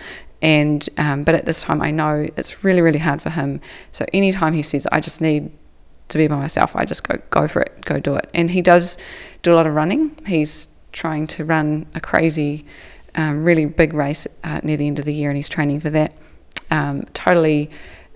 And 0.41 0.87
um, 0.97 1.23
but 1.23 1.33
at 1.33 1.45
this 1.45 1.61
time, 1.61 1.81
I 1.81 1.89
know 1.91 2.27
it's 2.35 2.63
really, 2.63 2.81
really 2.81 2.99
hard 2.99 3.21
for 3.21 3.31
him. 3.31 3.59
So 3.91 4.05
anytime 4.13 4.53
he 4.53 4.61
says, 4.61 4.87
"I 4.91 4.99
just 4.99 5.19
need 5.19 5.51
to 6.09 6.17
be 6.19 6.27
by 6.27 6.35
myself," 6.35 6.75
I 6.75 6.85
just 6.85 7.07
go 7.07 7.19
go 7.31 7.47
for 7.47 7.63
it, 7.63 7.83
go 7.85 7.99
do 7.99 8.15
it. 8.15 8.29
And 8.35 8.51
he 8.51 8.61
does 8.61 8.99
do 9.41 9.51
a 9.51 9.55
lot 9.55 9.65
of 9.65 9.73
running. 9.73 10.15
He's 10.27 10.67
trying 10.91 11.25
to 11.27 11.43
run 11.43 11.87
a 11.95 11.99
crazy 11.99 12.65
um, 13.15 13.43
really 13.43 13.65
big 13.65 13.93
race 13.93 14.27
uh, 14.43 14.61
near 14.63 14.77
the 14.77 14.87
end 14.87 14.99
of 14.99 15.05
the 15.05 15.13
year, 15.13 15.29
and 15.29 15.37
he's 15.37 15.49
training 15.49 15.79
for 15.79 15.89
that. 15.89 16.13
Um, 16.69 17.03
totally 17.13 17.69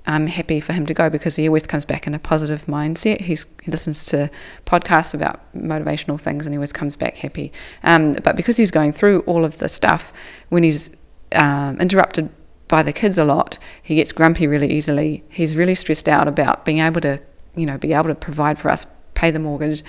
um, 0.05 0.27
happy 0.27 0.59
for 0.59 0.73
him 0.73 0.85
to 0.85 0.93
go 0.93 1.09
because 1.09 1.35
he 1.35 1.47
always 1.47 1.67
comes 1.67 1.85
back 1.85 2.07
in 2.07 2.13
a 2.13 2.19
positive 2.19 2.65
mindset. 2.65 3.21
He's, 3.21 3.45
he 3.63 3.71
listens 3.71 4.05
to 4.07 4.29
podcasts 4.65 5.13
about 5.13 5.39
motivational 5.53 6.19
things 6.19 6.45
and 6.45 6.53
he 6.53 6.57
always 6.57 6.73
comes 6.73 6.95
back 6.95 7.17
happy. 7.17 7.51
Um, 7.83 8.13
but 8.23 8.35
because 8.35 8.57
he's 8.57 8.71
going 8.71 8.93
through 8.93 9.21
all 9.21 9.45
of 9.45 9.59
the 9.59 9.69
stuff, 9.69 10.11
when 10.49 10.63
he's 10.63 10.91
um, 11.33 11.79
interrupted 11.79 12.29
by 12.67 12.83
the 12.83 12.93
kids 12.93 13.17
a 13.17 13.25
lot, 13.25 13.59
he 13.81 13.95
gets 13.95 14.11
grumpy 14.11 14.47
really 14.47 14.71
easily. 14.71 15.23
He's 15.29 15.55
really 15.55 15.75
stressed 15.75 16.09
out 16.09 16.27
about 16.27 16.65
being 16.65 16.79
able 16.79 17.01
to, 17.01 17.21
you 17.55 17.65
know, 17.65 17.77
be 17.77 17.93
able 17.93 18.09
to 18.09 18.15
provide 18.15 18.57
for 18.57 18.71
us, 18.71 18.85
pay 19.13 19.29
the 19.29 19.39
mortgage, 19.39 19.83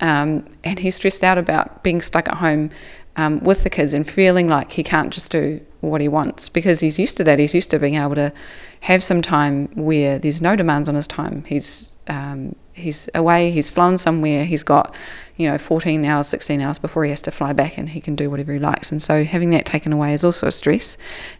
um, 0.00 0.44
and 0.62 0.78
he's 0.78 0.94
stressed 0.94 1.24
out 1.24 1.38
about 1.38 1.82
being 1.82 2.00
stuck 2.02 2.28
at 2.28 2.36
home 2.36 2.70
um, 3.16 3.40
with 3.40 3.64
the 3.64 3.70
kids 3.70 3.94
and 3.94 4.08
feeling 4.08 4.48
like 4.48 4.72
he 4.72 4.82
can't 4.82 5.12
just 5.12 5.32
do 5.32 5.60
what 5.80 6.00
he 6.00 6.08
wants 6.08 6.48
because 6.48 6.80
he's 6.80 6.98
used 6.98 7.16
to 7.16 7.24
that. 7.24 7.38
He's 7.38 7.54
used 7.54 7.70
to 7.70 7.78
being 7.78 7.96
able 7.96 8.14
to 8.16 8.32
have 8.80 9.02
some 9.02 9.22
time 9.22 9.68
where 9.74 10.18
there's 10.18 10.42
no 10.42 10.54
demands 10.54 10.88
on 10.88 10.94
his 10.94 11.06
time. 11.06 11.44
He's 11.46 11.90
um, 12.08 12.54
he's 12.72 13.08
away, 13.14 13.50
he's 13.50 13.68
flown 13.68 13.98
somewhere, 13.98 14.44
he's 14.44 14.62
got 14.62 14.94
you 15.36 15.50
know 15.50 15.58
14 15.58 16.04
hours, 16.04 16.28
16 16.28 16.60
hours 16.60 16.78
before 16.78 17.04
he 17.04 17.10
has 17.10 17.22
to 17.22 17.30
fly 17.30 17.52
back, 17.52 17.78
and 17.78 17.90
he 17.90 18.00
can 18.00 18.14
do 18.14 18.30
whatever 18.30 18.52
he 18.52 18.58
likes. 18.58 18.92
And 18.92 19.00
so 19.00 19.24
having 19.24 19.50
that 19.50 19.64
taken 19.64 19.92
away 19.92 20.12
is 20.12 20.24
also 20.24 20.48
a 20.48 20.52
stress. 20.52 20.96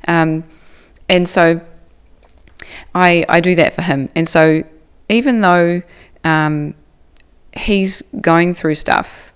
Um, 0.08 0.44
and 1.08 1.28
so 1.28 1.60
I 2.94 3.24
I 3.28 3.40
do 3.40 3.54
that 3.54 3.74
for 3.74 3.82
him. 3.82 4.08
And 4.14 4.26
so 4.26 4.64
even 5.08 5.40
though 5.40 5.82
um, 6.24 6.74
he's 7.52 8.02
going 8.20 8.54
through 8.54 8.74
stuff, 8.74 9.32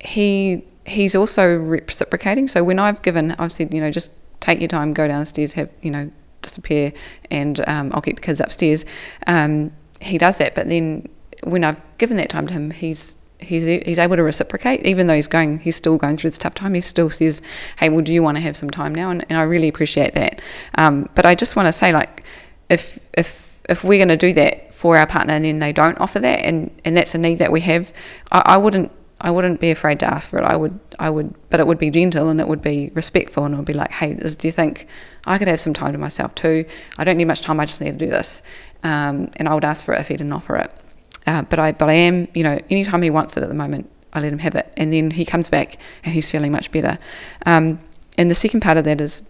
he 0.00 0.64
he's 0.86 1.14
also 1.14 1.56
reciprocating. 1.56 2.48
So 2.48 2.64
when 2.64 2.78
I've 2.78 3.02
given, 3.02 3.32
I've 3.32 3.52
said, 3.52 3.74
you 3.74 3.80
know, 3.80 3.90
just 3.90 4.12
take 4.40 4.60
your 4.60 4.68
time, 4.68 4.92
go 4.92 5.08
downstairs, 5.08 5.54
have 5.54 5.72
you 5.82 5.90
know 5.90 6.10
disappear, 6.42 6.92
and 7.30 7.60
um, 7.68 7.90
I'll 7.92 8.02
keep 8.02 8.16
the 8.16 8.22
kids 8.22 8.40
upstairs. 8.40 8.84
Um, 9.26 9.72
he 10.00 10.18
does 10.18 10.38
that, 10.38 10.54
but 10.54 10.68
then 10.68 11.08
when 11.42 11.64
I've 11.64 11.80
given 11.98 12.16
that 12.18 12.30
time 12.30 12.46
to 12.46 12.52
him, 12.52 12.70
he's 12.70 13.18
he's 13.38 13.64
he's 13.84 13.98
able 13.98 14.16
to 14.16 14.22
reciprocate, 14.22 14.84
even 14.86 15.06
though 15.06 15.14
he's 15.14 15.26
going, 15.26 15.58
he's 15.58 15.76
still 15.76 15.98
going 15.98 16.16
through 16.16 16.30
this 16.30 16.38
tough 16.38 16.54
time. 16.54 16.74
He 16.74 16.80
still 16.80 17.10
says, 17.10 17.42
"Hey, 17.78 17.88
well, 17.88 18.02
do 18.02 18.14
you 18.14 18.22
want 18.22 18.36
to 18.36 18.42
have 18.42 18.56
some 18.56 18.70
time 18.70 18.94
now?" 18.94 19.10
And, 19.10 19.24
and 19.28 19.38
I 19.38 19.42
really 19.42 19.68
appreciate 19.68 20.14
that. 20.14 20.40
Um, 20.78 21.08
but 21.14 21.26
I 21.26 21.34
just 21.34 21.56
want 21.56 21.66
to 21.66 21.72
say, 21.72 21.92
like, 21.92 22.24
if 22.68 22.98
if 23.14 23.60
if 23.68 23.82
we're 23.82 23.98
going 23.98 24.08
to 24.08 24.16
do 24.16 24.32
that 24.34 24.72
for 24.72 24.96
our 24.96 25.06
partner 25.06 25.34
and 25.34 25.44
then 25.44 25.58
they 25.58 25.72
don't 25.72 25.98
offer 25.98 26.20
that, 26.20 26.44
and 26.44 26.70
and 26.84 26.96
that's 26.96 27.14
a 27.14 27.18
need 27.18 27.38
that 27.38 27.50
we 27.50 27.62
have, 27.62 27.92
I, 28.30 28.42
I 28.46 28.56
wouldn't 28.56 28.92
I 29.20 29.30
wouldn't 29.30 29.60
be 29.60 29.70
afraid 29.70 29.98
to 30.00 30.06
ask 30.06 30.28
for 30.28 30.38
it. 30.38 30.44
I 30.44 30.56
would, 30.56 30.78
I 30.98 31.08
would, 31.08 31.34
but 31.48 31.58
it 31.58 31.66
would 31.66 31.78
be 31.78 31.90
gentle 31.90 32.28
and 32.28 32.38
it 32.40 32.48
would 32.48 32.60
be 32.60 32.90
respectful 32.94 33.44
and 33.44 33.54
it 33.54 33.56
would 33.56 33.66
be 33.66 33.72
like, 33.72 33.90
hey, 33.90 34.12
do 34.12 34.46
you 34.46 34.52
think 34.52 34.86
I 35.24 35.38
could 35.38 35.48
have 35.48 35.60
some 35.60 35.72
time 35.72 35.92
to 35.92 35.98
myself 35.98 36.34
too? 36.34 36.66
I 36.98 37.04
don't 37.04 37.16
need 37.16 37.24
much 37.24 37.40
time. 37.40 37.58
I 37.58 37.64
just 37.64 37.80
need 37.80 37.98
to 37.98 38.04
do 38.04 38.10
this, 38.10 38.42
um, 38.82 39.30
and 39.36 39.48
I 39.48 39.54
would 39.54 39.64
ask 39.64 39.84
for 39.84 39.94
it 39.94 40.00
if 40.00 40.08
he 40.08 40.16
didn't 40.16 40.32
offer 40.32 40.56
it. 40.56 40.72
Uh, 41.26 41.42
but 41.42 41.58
I, 41.58 41.72
but 41.72 41.88
I 41.88 41.94
am, 41.94 42.28
you 42.34 42.42
know, 42.44 42.58
anytime 42.70 43.02
he 43.02 43.10
wants 43.10 43.36
it 43.36 43.42
at 43.42 43.48
the 43.48 43.54
moment, 43.54 43.90
I 44.12 44.20
let 44.20 44.32
him 44.32 44.38
have 44.40 44.54
it, 44.54 44.72
and 44.76 44.92
then 44.92 45.10
he 45.10 45.24
comes 45.24 45.48
back 45.48 45.78
and 46.04 46.12
he's 46.12 46.30
feeling 46.30 46.52
much 46.52 46.70
better. 46.70 46.98
Um, 47.46 47.80
and 48.18 48.30
the 48.30 48.34
second 48.34 48.60
part 48.60 48.76
of 48.76 48.84
that 48.84 49.00
is 49.00 49.22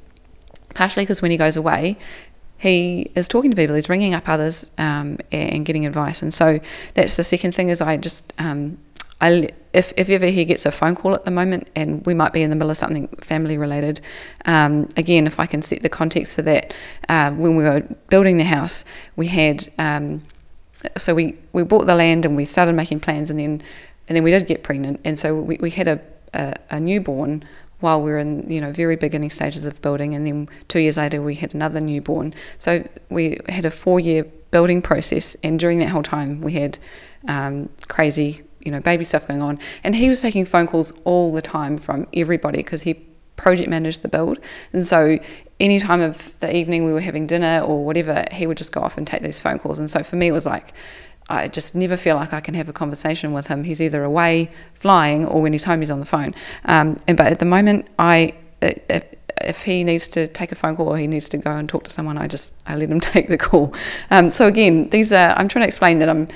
partially 0.74 1.04
because 1.04 1.22
when 1.22 1.30
he 1.30 1.36
goes 1.36 1.56
away, 1.56 1.96
he 2.58 3.10
is 3.14 3.28
talking 3.28 3.50
to 3.50 3.56
people, 3.56 3.74
he's 3.74 3.88
ringing 3.88 4.14
up 4.14 4.28
others 4.28 4.70
um, 4.78 5.18
and 5.30 5.64
getting 5.64 5.86
advice. 5.86 6.22
And 6.22 6.32
so 6.32 6.60
that's 6.94 7.16
the 7.16 7.24
second 7.24 7.54
thing 7.54 7.68
is 7.68 7.80
I 7.80 7.96
just 7.96 8.32
um, 8.38 8.78
I, 9.20 9.48
if, 9.72 9.92
if 9.96 10.10
ever 10.10 10.26
he 10.26 10.44
gets 10.44 10.66
a 10.66 10.70
phone 10.70 10.94
call 10.94 11.14
at 11.14 11.24
the 11.24 11.30
moment 11.30 11.70
and 11.74 12.04
we 12.04 12.14
might 12.14 12.32
be 12.32 12.42
in 12.42 12.50
the 12.50 12.56
middle 12.56 12.70
of 12.70 12.76
something 12.76 13.08
family 13.20 13.56
related, 13.56 14.00
um, 14.44 14.88
again, 14.96 15.26
if 15.26 15.40
I 15.40 15.46
can 15.46 15.62
set 15.62 15.82
the 15.82 15.88
context 15.88 16.36
for 16.36 16.42
that, 16.42 16.74
uh, 17.08 17.30
when 17.32 17.56
we 17.56 17.64
were 17.64 17.80
building 18.08 18.36
the 18.38 18.44
house, 18.44 18.84
we 19.16 19.28
had, 19.28 19.68
um, 19.78 20.22
so 20.96 21.14
we, 21.14 21.36
we 21.52 21.62
bought 21.62 21.86
the 21.86 21.94
land 21.94 22.24
and 22.24 22.36
we 22.36 22.44
started 22.44 22.74
making 22.74 23.00
plans 23.00 23.30
and 23.30 23.40
then, 23.40 23.62
and 24.08 24.16
then 24.16 24.22
we 24.22 24.30
did 24.30 24.46
get 24.46 24.62
pregnant. 24.62 25.00
And 25.04 25.18
so 25.18 25.40
we, 25.40 25.56
we 25.60 25.70
had 25.70 25.88
a, 25.88 26.00
a, 26.34 26.54
a 26.70 26.80
newborn 26.80 27.44
while 27.80 28.00
we 28.00 28.10
were 28.10 28.18
in, 28.18 28.50
you 28.50 28.60
know, 28.60 28.72
very 28.72 28.96
beginning 28.96 29.30
stages 29.30 29.64
of 29.64 29.80
building. 29.80 30.14
And 30.14 30.26
then 30.26 30.48
two 30.68 30.80
years 30.80 30.96
later, 30.96 31.20
we 31.22 31.34
had 31.34 31.54
another 31.54 31.80
newborn. 31.80 32.34
So 32.58 32.86
we 33.10 33.38
had 33.48 33.64
a 33.64 33.70
four 33.70 34.00
year 34.00 34.24
building 34.50 34.80
process. 34.80 35.36
And 35.42 35.58
during 35.58 35.78
that 35.80 35.88
whole 35.88 36.02
time, 36.02 36.40
we 36.40 36.52
had 36.52 36.78
um, 37.28 37.68
crazy 37.88 38.42
you 38.66 38.72
know, 38.72 38.80
baby 38.80 39.04
stuff 39.04 39.28
going 39.28 39.40
on. 39.40 39.58
And 39.82 39.96
he 39.96 40.08
was 40.08 40.20
taking 40.20 40.44
phone 40.44 40.66
calls 40.66 40.92
all 41.04 41.32
the 41.32 41.42
time 41.42 41.78
from 41.78 42.06
everybody 42.12 42.58
because 42.58 42.82
he 42.82 42.94
project 43.36 43.68
managed 43.68 44.02
the 44.02 44.08
build. 44.08 44.38
And 44.72 44.86
so 44.86 45.18
any 45.60 45.78
time 45.78 46.00
of 46.00 46.38
the 46.40 46.54
evening 46.54 46.84
we 46.84 46.92
were 46.92 47.00
having 47.00 47.26
dinner 47.26 47.60
or 47.60 47.84
whatever, 47.84 48.24
he 48.32 48.46
would 48.46 48.58
just 48.58 48.72
go 48.72 48.80
off 48.80 48.98
and 48.98 49.06
take 49.06 49.22
these 49.22 49.40
phone 49.40 49.58
calls. 49.58 49.78
And 49.78 49.88
so 49.88 50.02
for 50.02 50.16
me, 50.16 50.28
it 50.28 50.32
was 50.32 50.46
like, 50.46 50.72
I 51.28 51.48
just 51.48 51.74
never 51.74 51.96
feel 51.96 52.16
like 52.16 52.32
I 52.32 52.40
can 52.40 52.54
have 52.54 52.68
a 52.68 52.72
conversation 52.72 53.32
with 53.32 53.48
him. 53.48 53.64
He's 53.64 53.82
either 53.82 54.04
away 54.04 54.50
flying 54.74 55.26
or 55.26 55.42
when 55.42 55.52
he's 55.52 55.64
home, 55.64 55.80
he's 55.80 55.90
on 55.90 56.00
the 56.00 56.06
phone. 56.06 56.34
Um, 56.64 56.96
and 57.08 57.16
but 57.16 57.26
at 57.26 57.40
the 57.40 57.46
moment, 57.46 57.88
I 57.98 58.34
if, 58.62 59.04
if 59.40 59.62
he 59.64 59.82
needs 59.82 60.08
to 60.08 60.28
take 60.28 60.52
a 60.52 60.54
phone 60.54 60.76
call 60.76 60.88
or 60.88 60.98
he 60.98 61.06
needs 61.06 61.28
to 61.30 61.38
go 61.38 61.50
and 61.50 61.68
talk 61.68 61.84
to 61.84 61.90
someone, 61.90 62.16
I 62.16 62.28
just 62.28 62.54
I 62.66 62.76
let 62.76 62.88
him 62.88 63.00
take 63.12 63.28
the 63.28 63.38
call. 63.38 63.74
Um, 64.10 64.30
so 64.30 64.46
again, 64.46 64.88
these 64.90 65.12
are 65.12 65.30
I'm 65.36 65.48
trying 65.48 65.62
to 65.62 65.66
explain 65.66 65.98
that 65.98 66.08
I'm 66.08 66.28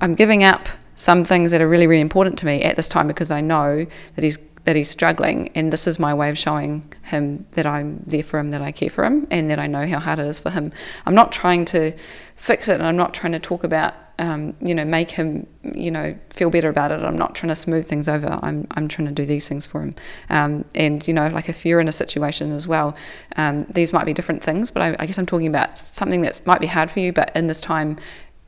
I'm 0.00 0.14
giving 0.14 0.42
up 0.42 0.68
some 1.00 1.24
things 1.24 1.50
that 1.50 1.62
are 1.62 1.68
really, 1.68 1.86
really 1.86 2.02
important 2.02 2.38
to 2.38 2.44
me 2.44 2.62
at 2.62 2.76
this 2.76 2.86
time 2.86 3.06
because 3.06 3.30
I 3.30 3.40
know 3.40 3.86
that 4.16 4.22
he's 4.22 4.38
that 4.64 4.76
he's 4.76 4.90
struggling 4.90 5.48
and 5.54 5.72
this 5.72 5.86
is 5.86 5.98
my 5.98 6.12
way 6.12 6.28
of 6.28 6.36
showing 6.36 6.92
him 7.04 7.46
that 7.52 7.64
I'm 7.64 8.02
there 8.06 8.22
for 8.22 8.38
him, 8.38 8.50
that 8.50 8.60
I 8.60 8.70
care 8.72 8.90
for 8.90 9.06
him 9.06 9.26
and 9.30 9.48
that 9.48 9.58
I 9.58 9.66
know 9.66 9.86
how 9.86 9.98
hard 9.98 10.18
it 10.18 10.26
is 10.26 10.38
for 10.38 10.50
him. 10.50 10.70
I'm 11.06 11.14
not 11.14 11.32
trying 11.32 11.64
to 11.66 11.92
fix 12.36 12.68
it 12.68 12.74
and 12.74 12.82
I'm 12.82 12.96
not 12.96 13.14
trying 13.14 13.32
to 13.32 13.38
talk 13.38 13.64
about 13.64 13.94
um, 14.18 14.54
you 14.60 14.74
know, 14.74 14.84
make 14.84 15.12
him, 15.12 15.46
you 15.62 15.90
know, 15.90 16.14
feel 16.28 16.50
better 16.50 16.68
about 16.68 16.92
it. 16.92 17.00
I'm 17.02 17.16
not 17.16 17.34
trying 17.34 17.48
to 17.48 17.54
smooth 17.54 17.86
things 17.86 18.06
over. 18.06 18.38
I'm, 18.42 18.66
I'm 18.72 18.86
trying 18.86 19.08
to 19.08 19.14
do 19.14 19.24
these 19.24 19.48
things 19.48 19.64
for 19.64 19.80
him. 19.80 19.94
Um, 20.28 20.66
and, 20.74 21.08
you 21.08 21.14
know, 21.14 21.28
like 21.28 21.48
if 21.48 21.64
you're 21.64 21.80
in 21.80 21.88
a 21.88 21.92
situation 21.92 22.52
as 22.52 22.68
well, 22.68 22.94
um, 23.36 23.64
these 23.70 23.94
might 23.94 24.04
be 24.04 24.12
different 24.12 24.42
things, 24.42 24.70
but 24.70 24.82
I, 24.82 24.96
I 24.98 25.06
guess 25.06 25.16
I'm 25.16 25.24
talking 25.24 25.46
about 25.46 25.78
something 25.78 26.20
that 26.20 26.42
might 26.46 26.60
be 26.60 26.66
hard 26.66 26.90
for 26.90 27.00
you, 27.00 27.14
but 27.14 27.34
in 27.34 27.46
this 27.46 27.62
time, 27.62 27.96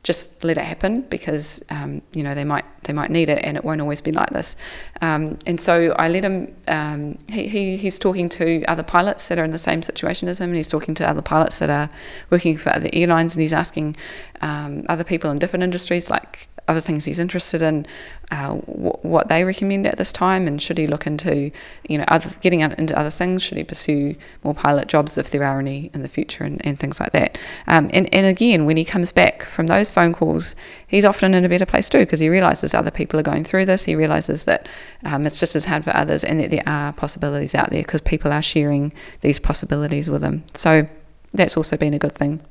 just 0.03 0.43
let 0.43 0.57
it 0.57 0.65
happen 0.65 1.01
because 1.03 1.63
um, 1.69 2.01
you 2.11 2.23
know 2.23 2.35
they 2.35 2.43
might 2.43 2.65
they 2.83 2.91
might 2.91 3.09
need 3.09 3.29
it 3.29 3.39
and 3.43 3.55
it 3.55 3.63
won't 3.63 3.79
always 3.79 4.01
be 4.01 4.11
like 4.11 4.29
this. 4.31 4.55
Um, 5.01 5.37
and 5.47 5.59
so 5.59 5.95
I 5.97 6.09
let 6.09 6.25
him. 6.25 6.53
Um, 6.67 7.17
he, 7.31 7.47
he 7.47 7.77
he's 7.77 7.97
talking 7.97 8.27
to 8.29 8.63
other 8.65 8.83
pilots 8.83 9.27
that 9.29 9.39
are 9.39 9.45
in 9.45 9.51
the 9.51 9.57
same 9.57 9.81
situation 9.81 10.27
as 10.27 10.39
him, 10.39 10.49
and 10.49 10.57
he's 10.57 10.67
talking 10.67 10.93
to 10.95 11.09
other 11.09 11.21
pilots 11.21 11.59
that 11.59 11.69
are 11.69 11.89
working 12.29 12.57
for 12.57 12.71
other 12.71 12.89
airlines, 12.91 13.35
and 13.35 13.41
he's 13.41 13.53
asking 13.53 13.95
um, 14.41 14.83
other 14.89 15.05
people 15.05 15.31
in 15.31 15.39
different 15.39 15.63
industries 15.63 16.09
like 16.09 16.49
other 16.67 16.79
things 16.79 17.05
he's 17.05 17.19
interested 17.19 17.61
in, 17.61 17.85
uh, 18.31 18.53
what 18.53 19.27
they 19.27 19.43
recommend 19.43 19.85
at 19.85 19.97
this 19.97 20.11
time, 20.11 20.47
and 20.47 20.61
should 20.61 20.77
he 20.77 20.87
look 20.87 21.05
into, 21.05 21.51
you 21.87 21.97
know, 21.97 22.05
other 22.07 22.29
getting 22.41 22.61
into 22.61 22.97
other 22.97 23.09
things? 23.09 23.43
Should 23.43 23.57
he 23.57 23.63
pursue 23.63 24.15
more 24.43 24.53
pilot 24.53 24.87
jobs 24.87 25.17
if 25.17 25.29
there 25.29 25.43
are 25.43 25.59
any 25.59 25.91
in 25.93 26.01
the 26.01 26.07
future, 26.07 26.43
and, 26.43 26.65
and 26.65 26.79
things 26.79 26.99
like 26.99 27.11
that? 27.11 27.37
Um, 27.67 27.89
and 27.93 28.13
and 28.13 28.25
again, 28.25 28.65
when 28.65 28.77
he 28.77 28.85
comes 28.85 29.11
back 29.11 29.43
from 29.43 29.67
those 29.67 29.91
phone 29.91 30.13
calls, 30.13 30.55
he's 30.87 31.05
often 31.05 31.33
in 31.33 31.43
a 31.43 31.49
better 31.49 31.65
place 31.65 31.89
too 31.89 31.99
because 31.99 32.19
he 32.19 32.29
realizes 32.29 32.73
other 32.73 32.91
people 32.91 33.19
are 33.19 33.23
going 33.23 33.43
through 33.43 33.65
this. 33.65 33.83
He 33.83 33.95
realizes 33.95 34.45
that 34.45 34.67
um, 35.03 35.25
it's 35.25 35.39
just 35.39 35.55
as 35.55 35.65
hard 35.65 35.83
for 35.83 35.95
others, 35.95 36.23
and 36.23 36.39
that 36.39 36.49
there 36.49 36.63
are 36.65 36.93
possibilities 36.93 37.53
out 37.53 37.71
there 37.71 37.83
because 37.83 38.01
people 38.01 38.31
are 38.31 38.41
sharing 38.41 38.93
these 39.21 39.39
possibilities 39.39 40.09
with 40.09 40.23
him. 40.23 40.43
So 40.55 40.87
that's 41.33 41.57
also 41.57 41.77
been 41.77 41.93
a 41.93 41.99
good 41.99 42.13
thing. 42.13 42.41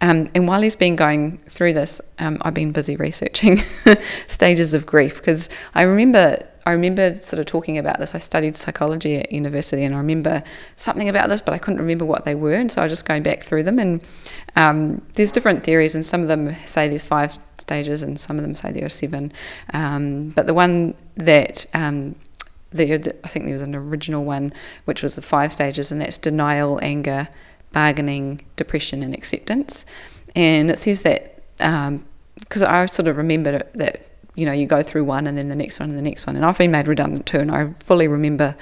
Um, 0.00 0.28
and 0.34 0.46
while 0.46 0.62
he's 0.62 0.76
been 0.76 0.96
going 0.96 1.38
through 1.38 1.72
this, 1.72 2.00
um, 2.18 2.38
I've 2.42 2.54
been 2.54 2.72
busy 2.72 2.96
researching 2.96 3.58
stages 4.26 4.74
of 4.74 4.86
grief 4.86 5.16
because 5.16 5.48
I 5.74 5.82
remember 5.82 6.38
I 6.66 6.72
remember 6.72 7.14
sort 7.20 7.38
of 7.38 7.46
talking 7.46 7.78
about 7.78 8.00
this. 8.00 8.12
I 8.16 8.18
studied 8.18 8.56
psychology 8.56 9.18
at 9.18 9.30
university, 9.30 9.84
and 9.84 9.94
I 9.94 9.98
remember 9.98 10.42
something 10.74 11.08
about 11.08 11.28
this, 11.28 11.40
but 11.40 11.54
I 11.54 11.58
couldn't 11.58 11.78
remember 11.78 12.04
what 12.04 12.24
they 12.24 12.34
were, 12.34 12.54
and 12.54 12.72
so 12.72 12.82
I 12.82 12.84
was 12.86 12.92
just 12.92 13.06
going 13.06 13.22
back 13.22 13.44
through 13.44 13.62
them. 13.62 13.78
And 13.78 14.00
um, 14.56 15.00
there's 15.14 15.30
different 15.30 15.62
theories, 15.62 15.94
and 15.94 16.04
some 16.04 16.22
of 16.22 16.28
them 16.28 16.56
say 16.64 16.88
there's 16.88 17.04
five 17.04 17.38
stages, 17.60 18.02
and 18.02 18.18
some 18.18 18.36
of 18.36 18.42
them 18.42 18.56
say 18.56 18.72
there 18.72 18.84
are 18.84 18.88
seven. 18.88 19.32
Um, 19.72 20.30
but 20.30 20.48
the 20.48 20.54
one 20.54 20.94
that 21.14 21.66
um, 21.72 22.16
the, 22.72 22.94
I 23.22 23.28
think 23.28 23.44
there 23.44 23.54
was 23.54 23.62
an 23.62 23.76
original 23.76 24.24
one, 24.24 24.52
which 24.86 25.04
was 25.04 25.14
the 25.14 25.22
five 25.22 25.52
stages, 25.52 25.92
and 25.92 26.00
that's 26.00 26.18
denial, 26.18 26.80
anger, 26.82 27.28
bargaining, 27.72 28.42
depression, 28.56 29.02
and 29.02 29.14
acceptance. 29.14 29.86
And 30.34 30.70
it 30.70 30.78
says 30.78 31.02
that 31.02 31.42
because 31.56 32.62
um, 32.62 32.68
I 32.68 32.86
sort 32.86 33.08
of 33.08 33.16
remember 33.16 33.62
that 33.74 34.02
you 34.34 34.44
know 34.44 34.52
you 34.52 34.66
go 34.66 34.82
through 34.82 35.04
one 35.04 35.26
and 35.26 35.38
then 35.38 35.48
the 35.48 35.56
next 35.56 35.80
one 35.80 35.88
and 35.88 35.98
the 35.98 36.02
next 36.02 36.26
one, 36.26 36.36
and 36.36 36.44
I've 36.44 36.58
been 36.58 36.70
made 36.70 36.88
redundant 36.88 37.26
too, 37.26 37.38
and 37.38 37.50
I 37.50 37.72
fully 37.72 38.08
remember 38.08 38.56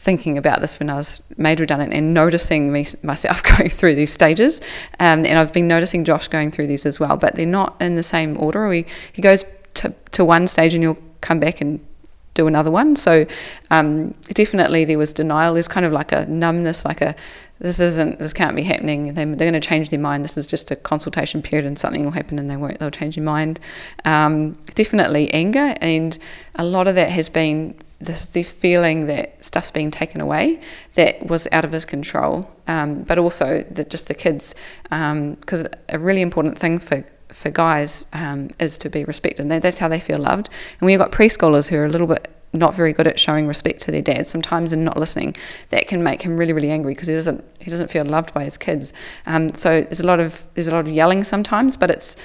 thinking 0.00 0.38
about 0.38 0.62
this 0.62 0.80
when 0.80 0.88
I 0.88 0.94
was 0.94 1.22
made 1.36 1.60
redundant 1.60 1.92
and 1.92 2.14
noticing 2.14 2.72
me, 2.72 2.86
myself 3.02 3.42
going 3.58 3.68
through 3.68 3.96
these 3.96 4.10
stages. 4.10 4.62
Um, 4.98 5.26
and 5.26 5.38
I've 5.38 5.52
been 5.52 5.68
noticing 5.68 6.06
Josh 6.06 6.26
going 6.28 6.50
through 6.50 6.68
these 6.68 6.86
as 6.86 6.98
well, 6.98 7.18
but 7.18 7.36
they're 7.36 7.44
not 7.44 7.76
in 7.82 7.96
the 7.96 8.02
same 8.02 8.40
order. 8.40 8.66
We, 8.66 8.86
he 9.12 9.20
goes 9.20 9.44
to, 9.74 9.94
to 10.12 10.24
one 10.24 10.46
stage 10.46 10.72
and 10.72 10.82
you'll 10.82 10.96
come 11.20 11.38
back 11.38 11.60
and 11.60 11.84
do 12.32 12.46
another 12.46 12.70
one. 12.70 12.96
So 12.96 13.26
um, 13.70 14.12
definitely 14.32 14.86
there 14.86 14.96
was 14.96 15.12
denial. 15.12 15.52
There's 15.52 15.68
kind 15.68 15.84
of 15.84 15.92
like 15.92 16.12
a 16.12 16.24
numbness, 16.24 16.86
like 16.86 17.02
a 17.02 17.14
this 17.60 17.78
isn't 17.78 18.18
this 18.18 18.32
can't 18.32 18.56
be 18.56 18.62
happening. 18.62 19.14
They, 19.14 19.22
are 19.22 19.36
going 19.36 19.52
to 19.52 19.60
change 19.60 19.90
their 19.90 20.00
mind. 20.00 20.24
This 20.24 20.38
is 20.38 20.46
just 20.46 20.70
a 20.70 20.76
consultation 20.76 21.42
period, 21.42 21.66
and 21.66 21.78
something 21.78 22.04
will 22.04 22.10
happen, 22.10 22.38
and 22.38 22.50
they 22.50 22.56
won't. 22.56 22.78
They'll 22.78 22.90
change 22.90 23.16
their 23.16 23.24
mind. 23.24 23.60
Um, 24.04 24.52
definitely 24.74 25.32
anger, 25.32 25.74
and 25.80 26.16
a 26.56 26.64
lot 26.64 26.88
of 26.88 26.94
that 26.94 27.10
has 27.10 27.28
been 27.28 27.78
this 28.00 28.26
the 28.26 28.42
feeling 28.42 29.06
that 29.06 29.44
stuff's 29.44 29.70
being 29.70 29.90
taken 29.90 30.22
away 30.22 30.60
that 30.94 31.26
was 31.26 31.46
out 31.52 31.66
of 31.66 31.72
his 31.72 31.84
control. 31.84 32.50
Um, 32.66 33.02
but 33.02 33.18
also 33.18 33.62
that 33.70 33.90
just 33.90 34.08
the 34.08 34.14
kids, 34.14 34.54
because 34.84 35.64
um, 35.64 35.70
a 35.90 35.98
really 35.98 36.22
important 36.22 36.56
thing 36.56 36.78
for 36.78 37.04
for 37.28 37.50
guys 37.50 38.06
um, 38.12 38.50
is 38.58 38.78
to 38.78 38.88
be 38.88 39.04
respected. 39.04 39.50
And 39.50 39.62
that's 39.62 39.78
how 39.78 39.88
they 39.88 40.00
feel 40.00 40.18
loved. 40.18 40.48
And 40.80 40.90
you've 40.90 40.98
got 40.98 41.12
preschoolers 41.12 41.68
who 41.68 41.76
are 41.76 41.84
a 41.84 41.88
little 41.88 42.06
bit 42.06 42.28
not 42.52 42.74
very 42.74 42.92
good 42.92 43.06
at 43.06 43.18
showing 43.18 43.46
respect 43.46 43.80
to 43.82 43.90
their 43.90 44.02
dad 44.02 44.26
sometimes 44.26 44.72
and 44.72 44.84
not 44.84 44.96
listening, 44.96 45.36
that 45.68 45.86
can 45.86 46.02
make 46.02 46.22
him 46.22 46.36
really, 46.36 46.52
really 46.52 46.70
angry 46.70 46.94
because 46.94 47.08
he 47.08 47.14
doesn't 47.14 47.44
he 47.58 47.70
doesn't 47.70 47.90
feel 47.90 48.04
loved 48.04 48.34
by 48.34 48.44
his 48.44 48.56
kids. 48.56 48.92
Um, 49.26 49.54
so 49.54 49.82
there's 49.82 50.00
a 50.00 50.06
lot 50.06 50.20
of 50.20 50.44
there's 50.54 50.68
a 50.68 50.72
lot 50.72 50.86
of 50.86 50.90
yelling 50.90 51.24
sometimes, 51.24 51.76
but 51.76 51.90
it's 51.90 52.16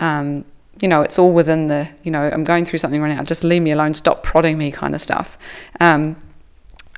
um, 0.00 0.44
you 0.80 0.88
know 0.88 1.02
it's 1.02 1.18
all 1.18 1.32
within 1.32 1.68
the 1.68 1.88
you 2.02 2.10
know 2.10 2.22
I'm 2.22 2.44
going 2.44 2.64
through 2.64 2.78
something 2.78 3.00
right 3.00 3.14
now. 3.14 3.22
Just 3.22 3.44
leave 3.44 3.62
me 3.62 3.72
alone. 3.72 3.94
Stop 3.94 4.22
prodding 4.22 4.58
me, 4.58 4.70
kind 4.70 4.94
of 4.94 5.00
stuff. 5.00 5.36
Um, 5.80 6.16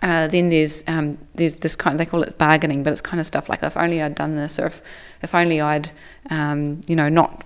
uh, 0.02 0.28
then 0.28 0.50
there's 0.50 0.84
um, 0.86 1.18
there's 1.34 1.56
this 1.56 1.74
kind 1.74 1.94
of, 1.94 1.98
they 1.98 2.06
call 2.06 2.22
it 2.22 2.38
bargaining, 2.38 2.82
but 2.82 2.92
it's 2.92 3.00
kind 3.00 3.18
of 3.18 3.26
stuff 3.26 3.48
like 3.48 3.62
if 3.62 3.76
only 3.76 4.02
I'd 4.02 4.14
done 4.14 4.36
this, 4.36 4.58
or 4.58 4.66
if 4.66 4.82
if 5.22 5.34
only 5.34 5.60
I'd 5.60 5.90
um, 6.30 6.80
you 6.86 6.94
know 6.94 7.08
not 7.08 7.44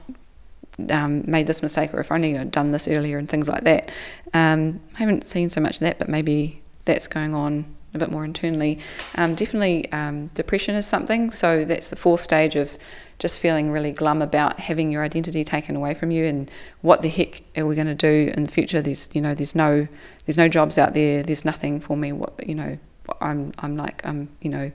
um, 0.90 1.24
made 1.26 1.46
this 1.46 1.62
mistake, 1.62 1.92
or 1.94 2.00
if 2.00 2.12
only 2.12 2.38
I'd 2.38 2.50
done 2.50 2.72
this 2.72 2.88
earlier, 2.88 3.18
and 3.18 3.28
things 3.28 3.48
like 3.48 3.64
that. 3.64 3.90
Um, 4.32 4.80
I 4.96 5.00
haven't 5.00 5.26
seen 5.26 5.48
so 5.48 5.60
much 5.60 5.76
of 5.76 5.80
that, 5.80 5.98
but 5.98 6.08
maybe 6.08 6.62
that's 6.84 7.06
going 7.06 7.34
on 7.34 7.64
a 7.94 7.98
bit 7.98 8.10
more 8.10 8.24
internally. 8.24 8.78
Um, 9.16 9.34
definitely, 9.34 9.90
um, 9.92 10.28
depression 10.28 10.74
is 10.74 10.86
something. 10.86 11.30
So 11.30 11.64
that's 11.64 11.90
the 11.90 11.96
fourth 11.96 12.20
stage 12.20 12.56
of 12.56 12.78
just 13.20 13.38
feeling 13.38 13.70
really 13.70 13.92
glum 13.92 14.22
about 14.22 14.58
having 14.58 14.90
your 14.90 15.04
identity 15.04 15.44
taken 15.44 15.76
away 15.76 15.92
from 15.92 16.10
you 16.10 16.24
and 16.24 16.50
what 16.80 17.02
the 17.02 17.08
heck 17.08 17.42
are 17.56 17.66
we 17.66 17.74
going 17.74 17.86
to 17.86 17.94
do 17.94 18.32
in 18.34 18.42
the 18.42 18.48
future 18.48 18.80
there's 18.80 19.10
you 19.12 19.20
know 19.20 19.34
there's 19.34 19.54
no 19.54 19.86
there's 20.24 20.38
no 20.38 20.48
jobs 20.48 20.78
out 20.78 20.94
there 20.94 21.22
there's 21.22 21.44
nothing 21.44 21.78
for 21.80 21.98
me 21.98 22.12
what 22.12 22.32
you 22.48 22.54
know 22.54 22.78
I'm 23.20 23.52
I'm 23.58 23.76
like 23.76 24.00
I'm 24.06 24.30
you 24.40 24.48
know 24.48 24.72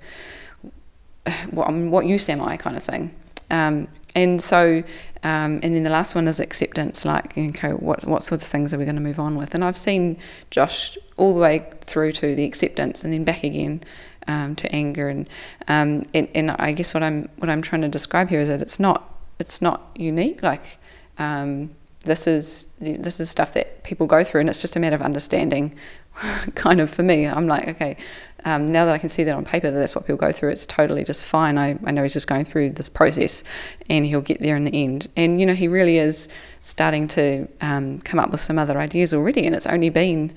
what 1.50 1.74
what 1.74 2.06
use 2.06 2.30
am 2.30 2.40
I 2.40 2.56
kind 2.56 2.78
of 2.78 2.84
thing 2.84 3.16
um, 3.56 3.88
and 4.16 4.42
so 4.42 4.84
um, 5.24 5.60
and 5.64 5.76
then 5.76 5.82
the 5.82 5.90
last 5.90 6.14
one 6.14 6.28
is 6.28 6.40
acceptance 6.40 7.04
like 7.04 7.36
okay 7.38 7.72
what 7.72 8.06
what 8.06 8.22
sorts 8.22 8.44
of 8.44 8.50
things 8.50 8.74
are 8.74 8.78
we 8.78 8.86
going 8.86 8.96
to 8.96 9.02
move 9.02 9.20
on 9.20 9.36
with? 9.36 9.56
And 9.56 9.64
I've 9.64 9.78
seen 9.78 10.18
Josh 10.52 10.98
all 11.18 11.34
the 11.34 11.40
way 11.40 11.68
through 11.82 12.12
to 12.14 12.36
the 12.36 12.46
acceptance 12.46 13.04
and 13.04 13.12
then 13.12 13.24
back 13.24 13.44
again 13.44 13.82
um, 14.28 14.56
to 14.56 14.72
anger. 14.72 15.10
And, 15.10 15.28
um, 15.68 16.04
and 16.14 16.28
and 16.36 16.52
I 16.52 16.74
guess 16.74 16.94
what 16.94 17.04
I'm 17.04 17.30
what 17.38 17.50
I'm 17.50 17.62
trying 17.62 17.82
to 17.82 17.88
describe 17.88 18.30
here 18.30 18.40
is 18.40 18.50
that 18.50 18.62
it's 18.62 18.80
not 18.80 19.12
it's 19.40 19.62
not 19.62 19.90
unique. 19.96 20.44
Like 20.44 20.78
um, 21.18 21.72
this 22.04 22.28
is 22.28 22.68
this 22.80 23.20
is 23.20 23.30
stuff 23.30 23.54
that 23.54 23.84
people 23.84 24.08
go 24.08 24.24
through 24.24 24.42
and 24.42 24.50
it's 24.50 24.62
just 24.62 24.76
a 24.76 24.80
matter 24.80 24.96
of 24.96 25.02
understanding 25.02 25.76
kind 26.56 26.80
of 26.80 26.90
for 26.90 27.04
me. 27.04 27.26
I'm 27.26 27.48
like 27.48 27.68
okay 27.70 27.98
um, 28.46 28.72
now 28.72 28.86
that 28.86 28.94
I 28.94 28.98
can 28.98 29.10
see 29.10 29.24
that 29.26 29.36
on 29.36 29.44
paper 29.44 29.70
that 29.70 29.78
that's 29.78 29.96
what 29.96 30.06
people 30.06 30.18
go 30.18 30.32
through 30.32 30.52
it's 30.52 30.66
totally 30.66 31.04
just 31.04 31.26
fine 31.26 31.58
I, 31.58 31.78
I 31.84 31.92
know 31.92 32.04
he's 32.04 32.14
just 32.14 32.28
going 32.28 32.46
through 32.46 32.72
this 32.72 32.88
process 32.88 33.44
and 33.90 34.06
he'll 34.06 34.22
get 34.22 34.40
there 34.40 34.56
in 34.56 34.64
the 34.64 34.84
end 34.84 35.08
and 35.16 35.40
you 35.40 35.46
know 35.46 35.54
he 35.54 35.68
really 35.68 35.98
is 35.98 36.30
starting 36.62 37.08
to 37.10 37.48
um, 37.62 38.00
come 38.00 38.20
up 38.20 38.32
with 38.32 38.40
some 38.40 38.58
other 38.58 38.80
ideas 38.80 39.14
already 39.14 39.46
and 39.46 39.54
it's 39.54 39.68
only 39.68 39.90
been 39.90 40.34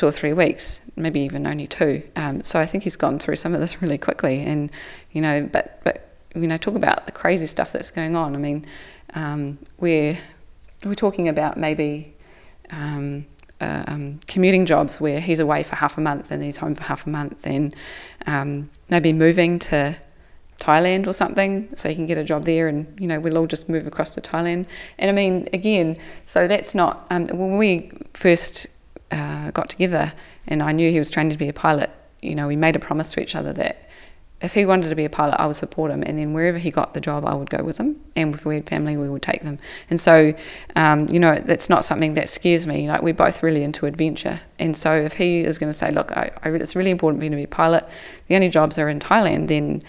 two 0.00 0.06
or 0.06 0.12
three 0.12 0.32
weeks, 0.32 0.80
maybe 0.96 1.20
even 1.20 1.46
only 1.46 1.66
two. 1.66 2.02
Um, 2.16 2.42
so 2.42 2.58
I 2.58 2.64
think 2.64 2.84
he's 2.84 2.96
gone 2.96 3.18
through 3.18 3.36
some 3.36 3.54
of 3.54 3.60
this 3.60 3.82
really 3.82 3.98
quickly. 3.98 4.40
And 4.40 4.70
you 5.12 5.20
know, 5.20 5.48
but 5.52 5.78
but 5.84 6.16
you 6.34 6.46
know, 6.46 6.56
talk 6.56 6.74
about 6.74 7.04
the 7.04 7.12
crazy 7.12 7.46
stuff 7.46 7.72
that's 7.72 7.90
going 7.90 8.16
on. 8.16 8.34
I 8.34 8.38
mean, 8.38 8.66
um, 9.12 9.58
we're 9.78 10.16
we're 10.84 10.94
talking 10.94 11.28
about 11.28 11.56
maybe. 11.58 12.14
Um, 13.62 14.20
commuting 14.26 14.64
jobs 14.64 15.00
where 15.00 15.20
he's 15.20 15.38
away 15.38 15.62
for 15.62 15.76
half 15.76 15.98
a 15.98 16.00
month 16.00 16.30
and 16.30 16.42
he's 16.42 16.56
home 16.56 16.74
for 16.74 16.84
half 16.84 17.06
a 17.06 17.10
month, 17.10 17.46
and 17.46 17.74
um, 18.26 18.70
maybe 18.88 19.12
moving 19.12 19.58
to 19.58 19.96
Thailand 20.58 21.06
or 21.06 21.12
something, 21.12 21.68
so 21.76 21.88
he 21.88 21.94
can 21.94 22.06
get 22.06 22.18
a 22.18 22.24
job 22.24 22.44
there, 22.44 22.68
and 22.68 22.98
you 22.98 23.06
know 23.06 23.20
we'll 23.20 23.36
all 23.36 23.46
just 23.46 23.68
move 23.68 23.86
across 23.86 24.14
to 24.14 24.20
Thailand. 24.20 24.66
And 24.98 25.10
I 25.10 25.12
mean, 25.12 25.48
again, 25.52 25.98
so 26.24 26.48
that's 26.48 26.74
not 26.74 27.06
um, 27.10 27.26
when 27.26 27.58
we 27.58 27.92
first 28.14 28.66
uh, 29.10 29.50
got 29.50 29.68
together 29.68 30.12
and 30.46 30.62
I 30.62 30.72
knew 30.72 30.90
he 30.90 30.98
was 30.98 31.10
training 31.10 31.32
to 31.32 31.38
be 31.38 31.48
a 31.48 31.52
pilot, 31.52 31.90
you 32.22 32.34
know, 32.34 32.46
we 32.46 32.56
made 32.56 32.76
a 32.76 32.78
promise 32.78 33.12
to 33.12 33.20
each 33.20 33.34
other 33.34 33.52
that 33.54 33.89
if 34.40 34.54
he 34.54 34.64
wanted 34.64 34.88
to 34.88 34.94
be 34.94 35.04
a 35.04 35.10
pilot, 35.10 35.36
I 35.38 35.46
would 35.46 35.56
support 35.56 35.90
him. 35.90 36.02
And 36.02 36.18
then 36.18 36.32
wherever 36.32 36.56
he 36.56 36.70
got 36.70 36.94
the 36.94 37.00
job, 37.00 37.26
I 37.26 37.34
would 37.34 37.50
go 37.50 37.62
with 37.62 37.78
him. 37.78 38.00
And 38.16 38.34
if 38.34 38.46
we 38.46 38.54
had 38.54 38.68
family, 38.68 38.96
we 38.96 39.08
would 39.08 39.22
take 39.22 39.42
them. 39.42 39.58
And 39.90 40.00
so, 40.00 40.32
um, 40.76 41.08
you 41.08 41.20
know, 41.20 41.38
that's 41.38 41.68
not 41.68 41.84
something 41.84 42.14
that 42.14 42.30
scares 42.30 42.66
me. 42.66 42.88
Like, 42.88 43.02
we're 43.02 43.12
both 43.12 43.42
really 43.42 43.62
into 43.62 43.84
adventure. 43.84 44.40
And 44.58 44.76
so, 44.76 44.94
if 44.94 45.14
he 45.14 45.40
is 45.40 45.58
going 45.58 45.70
to 45.70 45.76
say, 45.76 45.90
look, 45.90 46.10
I, 46.12 46.30
I, 46.42 46.48
it's 46.50 46.74
really 46.74 46.90
important 46.90 47.20
for 47.20 47.24
me 47.24 47.30
to 47.30 47.36
be 47.36 47.44
a 47.44 47.48
pilot, 47.48 47.86
the 48.28 48.34
only 48.34 48.48
jobs 48.48 48.78
are 48.78 48.88
in 48.88 48.98
Thailand, 48.98 49.48
then, 49.48 49.82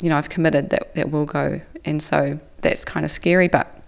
you 0.00 0.08
know, 0.08 0.16
I've 0.16 0.30
committed 0.30 0.70
that, 0.70 0.94
that 0.94 1.10
we'll 1.10 1.26
go. 1.26 1.60
And 1.84 2.02
so, 2.02 2.40
that's 2.62 2.84
kind 2.86 3.04
of 3.04 3.10
scary. 3.10 3.48
But 3.48 3.82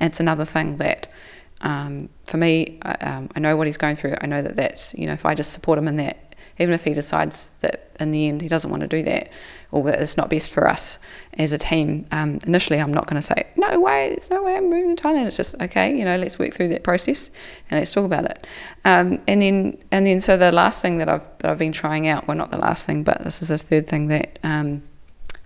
it's 0.00 0.20
another 0.20 0.44
thing 0.44 0.76
that 0.76 1.08
um, 1.62 2.08
for 2.24 2.36
me, 2.36 2.78
I, 2.82 2.92
um, 2.94 3.28
I 3.34 3.40
know 3.40 3.56
what 3.56 3.66
he's 3.66 3.76
going 3.76 3.96
through. 3.96 4.16
I 4.20 4.26
know 4.26 4.42
that 4.42 4.56
that's, 4.56 4.94
you 4.94 5.06
know, 5.06 5.12
if 5.12 5.24
I 5.24 5.34
just 5.34 5.52
support 5.52 5.78
him 5.78 5.88
in 5.88 5.96
that, 5.96 6.21
even 6.58 6.74
if 6.74 6.84
he 6.84 6.94
decides 6.94 7.50
that 7.60 7.90
in 8.00 8.10
the 8.10 8.28
end 8.28 8.42
he 8.42 8.48
doesn't 8.48 8.70
want 8.70 8.82
to 8.82 8.88
do 8.88 9.02
that 9.02 9.30
or 9.70 9.82
that 9.84 10.00
it's 10.00 10.16
not 10.16 10.28
best 10.28 10.50
for 10.50 10.68
us 10.68 10.98
as 11.38 11.52
a 11.52 11.58
team, 11.58 12.06
um, 12.10 12.38
initially 12.46 12.78
I'm 12.78 12.92
not 12.92 13.06
going 13.06 13.20
to 13.20 13.26
say, 13.26 13.46
no 13.56 13.80
way, 13.80 14.10
there's 14.10 14.28
no 14.28 14.42
way 14.42 14.56
I'm 14.56 14.68
moving 14.68 14.94
to 14.94 15.02
Thailand. 15.02 15.26
It's 15.26 15.38
just, 15.38 15.54
okay, 15.62 15.96
you 15.96 16.04
know, 16.04 16.16
let's 16.16 16.38
work 16.38 16.52
through 16.52 16.68
that 16.68 16.82
process 16.82 17.30
and 17.70 17.80
let's 17.80 17.90
talk 17.90 18.04
about 18.04 18.26
it. 18.26 18.46
Um, 18.84 19.22
and 19.26 19.40
then, 19.40 19.78
and 19.90 20.06
then, 20.06 20.20
so 20.20 20.36
the 20.36 20.52
last 20.52 20.82
thing 20.82 20.98
that 20.98 21.08
I've, 21.08 21.26
that 21.38 21.50
I've 21.50 21.58
been 21.58 21.72
trying 21.72 22.06
out, 22.06 22.28
well, 22.28 22.36
not 22.36 22.50
the 22.50 22.58
last 22.58 22.84
thing, 22.84 23.02
but 23.02 23.24
this 23.24 23.40
is 23.40 23.48
the 23.48 23.56
third 23.56 23.86
thing 23.86 24.08
that, 24.08 24.38
um, 24.42 24.82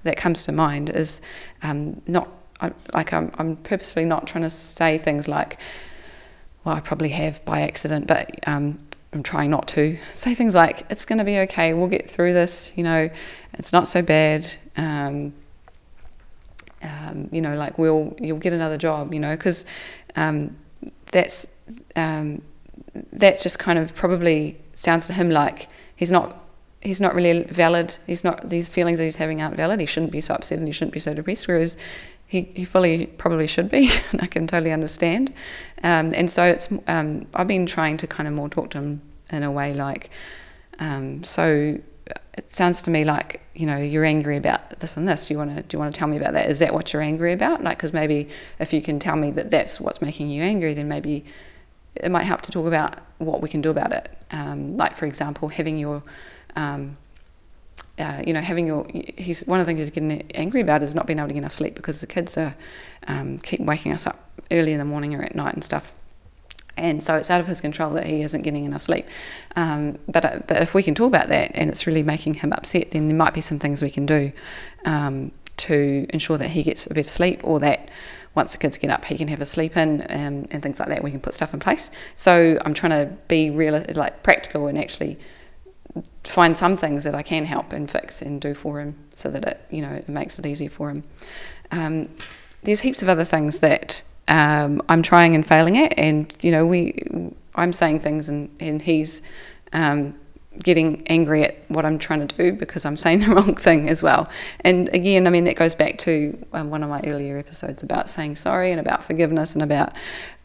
that 0.02 0.16
comes 0.16 0.44
to 0.46 0.52
mind 0.52 0.90
is 0.90 1.20
um, 1.62 2.02
not, 2.08 2.28
I, 2.60 2.72
like 2.94 3.12
I'm, 3.12 3.30
I'm 3.38 3.56
purposefully 3.56 4.06
not 4.06 4.26
trying 4.26 4.42
to 4.42 4.50
say 4.50 4.98
things 4.98 5.28
like, 5.28 5.60
well, 6.64 6.74
I 6.74 6.80
probably 6.80 7.10
have 7.10 7.44
by 7.44 7.60
accident, 7.60 8.08
but 8.08 8.40
um, 8.48 8.78
I'm 9.16 9.22
trying 9.22 9.50
not 9.50 9.66
to 9.68 9.96
say 10.12 10.34
things 10.34 10.54
like, 10.54 10.84
it's 10.90 11.06
going 11.06 11.16
to 11.18 11.24
be 11.24 11.38
okay, 11.38 11.72
we'll 11.72 11.88
get 11.88 12.10
through 12.10 12.34
this, 12.34 12.74
you 12.76 12.84
know, 12.84 13.08
it's 13.54 13.72
not 13.72 13.88
so 13.88 14.02
bad. 14.02 14.46
Um, 14.76 15.32
um, 16.82 17.30
you 17.32 17.40
know, 17.40 17.56
like 17.56 17.78
we'll 17.78 18.14
you'll 18.20 18.38
get 18.38 18.52
another 18.52 18.76
job, 18.76 19.14
you 19.14 19.20
know, 19.20 19.34
because 19.34 19.64
um, 20.16 20.54
that's 21.12 21.48
um, 21.96 22.42
that 23.14 23.40
just 23.40 23.58
kind 23.58 23.78
of 23.78 23.94
probably 23.94 24.58
sounds 24.74 25.06
to 25.06 25.14
him 25.14 25.30
like 25.30 25.68
he's 25.96 26.10
not 26.10 26.44
he's 26.82 27.00
not 27.00 27.14
really 27.14 27.44
valid. 27.44 27.96
He's 28.06 28.22
not 28.22 28.50
these 28.50 28.68
feelings 28.68 28.98
that 28.98 29.04
he's 29.04 29.16
having 29.16 29.40
aren't 29.40 29.56
valid. 29.56 29.80
He 29.80 29.86
shouldn't 29.86 30.12
be 30.12 30.20
so 30.20 30.34
upset 30.34 30.58
and 30.58 30.66
he 30.66 30.72
shouldn't 30.72 30.92
be 30.92 31.00
so 31.00 31.14
depressed. 31.14 31.48
Whereas 31.48 31.78
he, 32.26 32.42
he 32.42 32.66
fully 32.66 33.06
probably 33.06 33.46
should 33.46 33.70
be, 33.70 33.88
and 34.12 34.20
I 34.20 34.26
can 34.26 34.46
totally 34.46 34.72
understand. 34.72 35.32
Um, 35.82 36.12
and 36.14 36.30
so 36.30 36.44
it's 36.44 36.70
um, 36.86 37.26
I've 37.34 37.48
been 37.48 37.64
trying 37.64 37.96
to 37.96 38.06
kind 38.06 38.28
of 38.28 38.34
more 38.34 38.50
talk 38.50 38.70
to 38.70 38.78
him 38.78 39.00
in 39.32 39.42
a 39.42 39.50
way 39.50 39.74
like, 39.74 40.10
um, 40.78 41.22
so 41.22 41.78
it 42.34 42.52
sounds 42.52 42.82
to 42.82 42.90
me 42.90 43.02
like 43.04 43.40
you 43.54 43.66
know 43.66 43.76
you're 43.76 44.04
angry 44.04 44.36
about 44.36 44.78
this 44.80 44.96
and 44.96 45.08
this. 45.08 45.26
Do 45.26 45.34
you 45.34 45.38
want 45.38 45.56
to 45.56 45.62
do 45.62 45.76
you 45.76 45.78
want 45.78 45.94
to 45.94 45.98
tell 45.98 46.08
me 46.08 46.16
about 46.16 46.34
that? 46.34 46.48
Is 46.48 46.58
that 46.60 46.74
what 46.74 46.92
you're 46.92 47.02
angry 47.02 47.32
about? 47.32 47.62
Like, 47.62 47.78
because 47.78 47.92
maybe 47.92 48.28
if 48.58 48.72
you 48.72 48.80
can 48.80 48.98
tell 48.98 49.16
me 49.16 49.30
that 49.32 49.50
that's 49.50 49.80
what's 49.80 50.00
making 50.02 50.30
you 50.30 50.42
angry, 50.42 50.74
then 50.74 50.88
maybe 50.88 51.24
it 51.94 52.10
might 52.10 52.24
help 52.24 52.42
to 52.42 52.52
talk 52.52 52.66
about 52.66 52.98
what 53.18 53.40
we 53.40 53.48
can 53.48 53.62
do 53.62 53.70
about 53.70 53.92
it. 53.92 54.10
Um, 54.30 54.76
like 54.76 54.94
for 54.94 55.06
example, 55.06 55.48
having 55.48 55.78
your 55.78 56.02
um, 56.54 56.96
uh, 57.98 58.22
you 58.26 58.32
know, 58.32 58.40
having 58.40 58.66
your 58.66 58.86
he's 58.92 59.46
one 59.46 59.58
of 59.58 59.66
the 59.66 59.70
things 59.70 59.80
he's 59.80 59.90
getting 59.90 60.30
angry 60.32 60.60
about 60.60 60.82
is 60.82 60.94
not 60.94 61.06
being 61.06 61.18
able 61.18 61.28
to 61.28 61.34
get 61.34 61.40
enough 61.40 61.52
sleep 61.52 61.74
because 61.74 62.00
the 62.00 62.06
kids 62.06 62.36
are 62.36 62.54
um, 63.08 63.38
keep 63.38 63.60
waking 63.60 63.92
us 63.92 64.06
up 64.06 64.30
early 64.50 64.72
in 64.72 64.78
the 64.78 64.84
morning 64.84 65.14
or 65.14 65.22
at 65.22 65.34
night 65.34 65.54
and 65.54 65.64
stuff. 65.64 65.92
And 66.76 67.02
so 67.02 67.16
it's 67.16 67.30
out 67.30 67.40
of 67.40 67.46
his 67.46 67.60
control 67.60 67.90
that 67.92 68.06
he 68.06 68.22
isn't 68.22 68.42
getting 68.42 68.64
enough 68.64 68.82
sleep. 68.82 69.06
Um, 69.54 69.98
but 70.08 70.24
uh, 70.24 70.40
but 70.46 70.62
if 70.62 70.74
we 70.74 70.82
can 70.82 70.94
talk 70.94 71.08
about 71.08 71.28
that 71.28 71.52
and 71.54 71.70
it's 71.70 71.86
really 71.86 72.02
making 72.02 72.34
him 72.34 72.52
upset, 72.52 72.90
then 72.90 73.08
there 73.08 73.16
might 73.16 73.34
be 73.34 73.40
some 73.40 73.58
things 73.58 73.82
we 73.82 73.90
can 73.90 74.06
do 74.06 74.32
um, 74.84 75.32
to 75.58 76.06
ensure 76.10 76.36
that 76.38 76.50
he 76.50 76.62
gets 76.62 76.86
a 76.86 76.90
better 76.90 77.08
sleep 77.08 77.40
or 77.44 77.58
that 77.60 77.88
once 78.34 78.52
the 78.52 78.58
kids 78.58 78.76
get 78.76 78.90
up, 78.90 79.06
he 79.06 79.16
can 79.16 79.28
have 79.28 79.40
a 79.40 79.46
sleep 79.46 79.76
in 79.76 80.02
um, 80.10 80.46
and 80.50 80.62
things 80.62 80.78
like 80.78 80.90
that. 80.90 81.02
We 81.02 81.10
can 81.10 81.20
put 81.20 81.32
stuff 81.32 81.54
in 81.54 81.60
place. 81.60 81.90
So 82.14 82.58
I'm 82.64 82.74
trying 82.74 82.90
to 82.90 83.12
be 83.28 83.48
real, 83.48 83.82
like 83.94 84.22
practical 84.22 84.66
and 84.66 84.78
actually 84.78 85.18
find 86.24 86.56
some 86.56 86.76
things 86.76 87.04
that 87.04 87.14
I 87.14 87.22
can 87.22 87.46
help 87.46 87.72
and 87.72 87.90
fix 87.90 88.20
and 88.20 88.38
do 88.40 88.52
for 88.52 88.80
him 88.80 88.96
so 89.14 89.30
that 89.30 89.44
it 89.44 89.60
you 89.70 89.80
know 89.80 89.92
it 89.92 90.08
makes 90.08 90.38
it 90.38 90.46
easier 90.46 90.68
for 90.68 90.90
him. 90.90 91.04
Um, 91.70 92.10
there's 92.62 92.80
heaps 92.80 93.02
of 93.02 93.08
other 93.08 93.24
things 93.24 93.60
that 93.60 94.02
um, 94.28 94.82
I'm 94.88 95.02
trying 95.02 95.34
and 95.34 95.46
failing 95.46 95.76
it, 95.76 95.94
and 95.96 96.32
you 96.40 96.50
know 96.50 96.66
we 96.66 97.32
I'm 97.54 97.72
saying 97.72 98.00
things 98.00 98.28
and 98.28 98.54
and 98.60 98.82
he's 98.82 99.22
um, 99.72 100.14
getting 100.62 101.06
angry 101.08 101.44
at 101.44 101.56
what 101.68 101.84
I'm 101.84 101.98
trying 101.98 102.26
to 102.26 102.36
do 102.36 102.52
because 102.52 102.84
I'm 102.86 102.96
saying 102.96 103.20
the 103.26 103.34
wrong 103.34 103.54
thing 103.54 103.88
as 103.88 104.02
well. 104.02 104.28
And 104.60 104.88
again, 104.94 105.26
I 105.26 105.30
mean 105.30 105.44
that 105.44 105.56
goes 105.56 105.74
back 105.74 105.98
to 105.98 106.38
um, 106.52 106.70
one 106.70 106.82
of 106.82 106.88
my 106.88 107.00
earlier 107.04 107.38
episodes 107.38 107.82
about 107.82 108.10
saying 108.10 108.36
sorry 108.36 108.70
and 108.70 108.80
about 108.80 109.02
forgiveness 109.02 109.54
and 109.54 109.62
about 109.62 109.92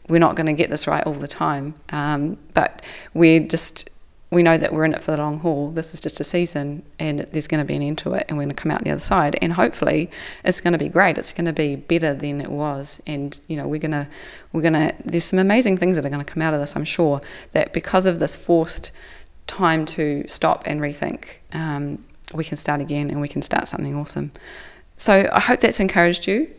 we're 0.08 0.18
not 0.18 0.34
going 0.34 0.46
to 0.46 0.52
get 0.52 0.68
this 0.68 0.86
right 0.86 1.04
all 1.04 1.14
the 1.14 1.28
time, 1.28 1.74
um, 1.90 2.36
but 2.54 2.84
we're 3.14 3.40
just 3.40 3.88
we 4.32 4.42
know 4.42 4.56
that 4.56 4.72
we're 4.72 4.86
in 4.86 4.94
it 4.94 5.02
for 5.02 5.10
the 5.10 5.18
long 5.18 5.40
haul. 5.40 5.70
This 5.70 5.92
is 5.92 6.00
just 6.00 6.18
a 6.18 6.24
season, 6.24 6.82
and 6.98 7.20
there's 7.32 7.46
going 7.46 7.60
to 7.60 7.66
be 7.66 7.76
an 7.76 7.82
end 7.82 7.98
to 7.98 8.14
it, 8.14 8.24
and 8.28 8.38
we're 8.38 8.44
going 8.44 8.56
to 8.56 8.62
come 8.62 8.72
out 8.72 8.82
the 8.82 8.90
other 8.90 8.98
side. 8.98 9.36
And 9.42 9.52
hopefully, 9.52 10.10
it's 10.42 10.58
going 10.58 10.72
to 10.72 10.78
be 10.78 10.88
great. 10.88 11.18
It's 11.18 11.34
going 11.34 11.44
to 11.44 11.52
be 11.52 11.76
better 11.76 12.14
than 12.14 12.40
it 12.40 12.50
was, 12.50 13.02
and 13.06 13.38
you 13.46 13.58
know, 13.58 13.68
we're 13.68 13.78
gonna, 13.78 14.08
we're 14.52 14.62
gonna. 14.62 14.94
There's 15.04 15.26
some 15.26 15.38
amazing 15.38 15.76
things 15.76 15.96
that 15.96 16.06
are 16.06 16.08
going 16.08 16.24
to 16.24 16.32
come 16.32 16.42
out 16.42 16.54
of 16.54 16.60
this. 16.60 16.74
I'm 16.74 16.84
sure 16.84 17.20
that 17.50 17.74
because 17.74 18.06
of 18.06 18.20
this 18.20 18.34
forced 18.34 18.90
time 19.46 19.84
to 19.84 20.24
stop 20.26 20.62
and 20.64 20.80
rethink, 20.80 21.36
um, 21.52 22.02
we 22.32 22.42
can 22.42 22.56
start 22.56 22.80
again, 22.80 23.10
and 23.10 23.20
we 23.20 23.28
can 23.28 23.42
start 23.42 23.68
something 23.68 23.94
awesome. 23.94 24.32
So 24.96 25.28
I 25.30 25.40
hope 25.40 25.60
that's 25.60 25.78
encouraged 25.78 26.26
you. 26.26 26.50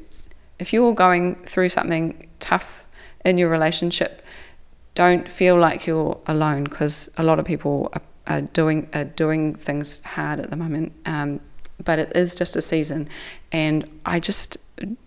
If 0.59 0.73
you're 0.73 0.93
going 0.93 1.36
through 1.36 1.69
something 1.69 2.29
tough 2.39 2.86
in 3.25 3.39
your 3.39 3.49
relationship, 3.49 4.22
don't 4.95 5.27
feel 5.27 5.58
like 5.58 5.88
you're 5.88 6.19
alone 6.27 6.65
because 6.65 7.10
a 7.17 7.23
lot 7.23 7.39
of 7.39 7.45
people 7.45 7.89
are, 7.93 8.01
are, 8.27 8.41
doing 8.41 8.88
are 8.93 9.06
doing 9.06 9.56
things 9.56 10.01
hard 10.01 10.39
at 10.39 10.49
the 10.49 10.56
moment. 10.56 10.93
Um, 11.06 11.39
but 11.84 11.99
it 11.99 12.15
is 12.15 12.36
just 12.36 12.56
a 12.56 12.62
season, 12.62 13.10
and 13.51 13.89
I 14.06 14.19
just, 14.19 14.58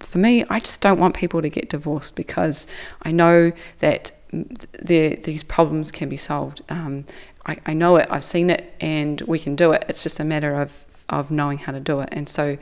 for 0.00 0.18
me, 0.18 0.44
I 0.50 0.58
just 0.60 0.80
don't 0.80 0.98
want 0.98 1.14
people 1.14 1.40
to 1.40 1.48
get 1.48 1.70
divorced 1.70 2.16
because 2.16 2.66
I 3.02 3.12
know 3.12 3.52
that 3.78 4.12
the, 4.30 5.16
these 5.16 5.44
problems 5.44 5.92
can 5.92 6.08
be 6.08 6.16
solved. 6.16 6.62
Um, 6.68 7.04
I, 7.46 7.58
I 7.66 7.72
know 7.72 7.96
it, 7.96 8.08
I've 8.10 8.24
seen 8.24 8.50
it, 8.50 8.74
and 8.80 9.20
we 9.22 9.38
can 9.38 9.56
do 9.56 9.72
it. 9.72 9.84
It's 9.88 10.02
just 10.02 10.20
a 10.20 10.24
matter 10.24 10.54
of, 10.60 10.84
of 11.08 11.30
knowing 11.30 11.58
how 11.58 11.72
to 11.72 11.80
do 11.80 12.00
it. 12.00 12.08
And 12.12 12.28
so 12.28 12.58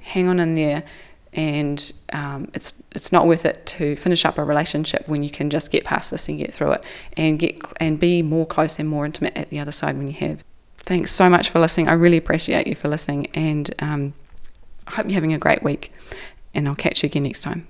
hang 0.00 0.28
on 0.28 0.40
in 0.40 0.54
there. 0.54 0.84
And 1.32 1.92
um, 2.12 2.50
it's 2.54 2.82
it's 2.92 3.12
not 3.12 3.26
worth 3.26 3.44
it 3.44 3.66
to 3.66 3.96
finish 3.96 4.24
up 4.24 4.38
a 4.38 4.44
relationship 4.44 5.06
when 5.06 5.22
you 5.22 5.30
can 5.30 5.50
just 5.50 5.70
get 5.70 5.84
past 5.84 6.10
this 6.10 6.28
and 6.28 6.38
get 6.38 6.52
through 6.52 6.72
it 6.72 6.84
and 7.16 7.38
get 7.38 7.60
and 7.78 8.00
be 8.00 8.22
more 8.22 8.46
close 8.46 8.78
and 8.78 8.88
more 8.88 9.04
intimate 9.04 9.36
at 9.36 9.50
the 9.50 9.58
other 9.58 9.72
side 9.72 9.96
when 9.96 10.08
you 10.08 10.14
have. 10.14 10.42
Thanks 10.78 11.12
so 11.12 11.28
much 11.28 11.50
for 11.50 11.58
listening. 11.58 11.88
I 11.88 11.92
really 11.92 12.16
appreciate 12.16 12.66
you 12.66 12.74
for 12.74 12.88
listening, 12.88 13.26
and 13.34 13.74
um, 13.78 14.14
I 14.86 14.92
hope 14.92 15.06
you're 15.06 15.14
having 15.14 15.34
a 15.34 15.38
great 15.38 15.62
week. 15.62 15.92
And 16.54 16.66
I'll 16.66 16.74
catch 16.74 17.02
you 17.02 17.08
again 17.08 17.24
next 17.24 17.42
time. 17.42 17.68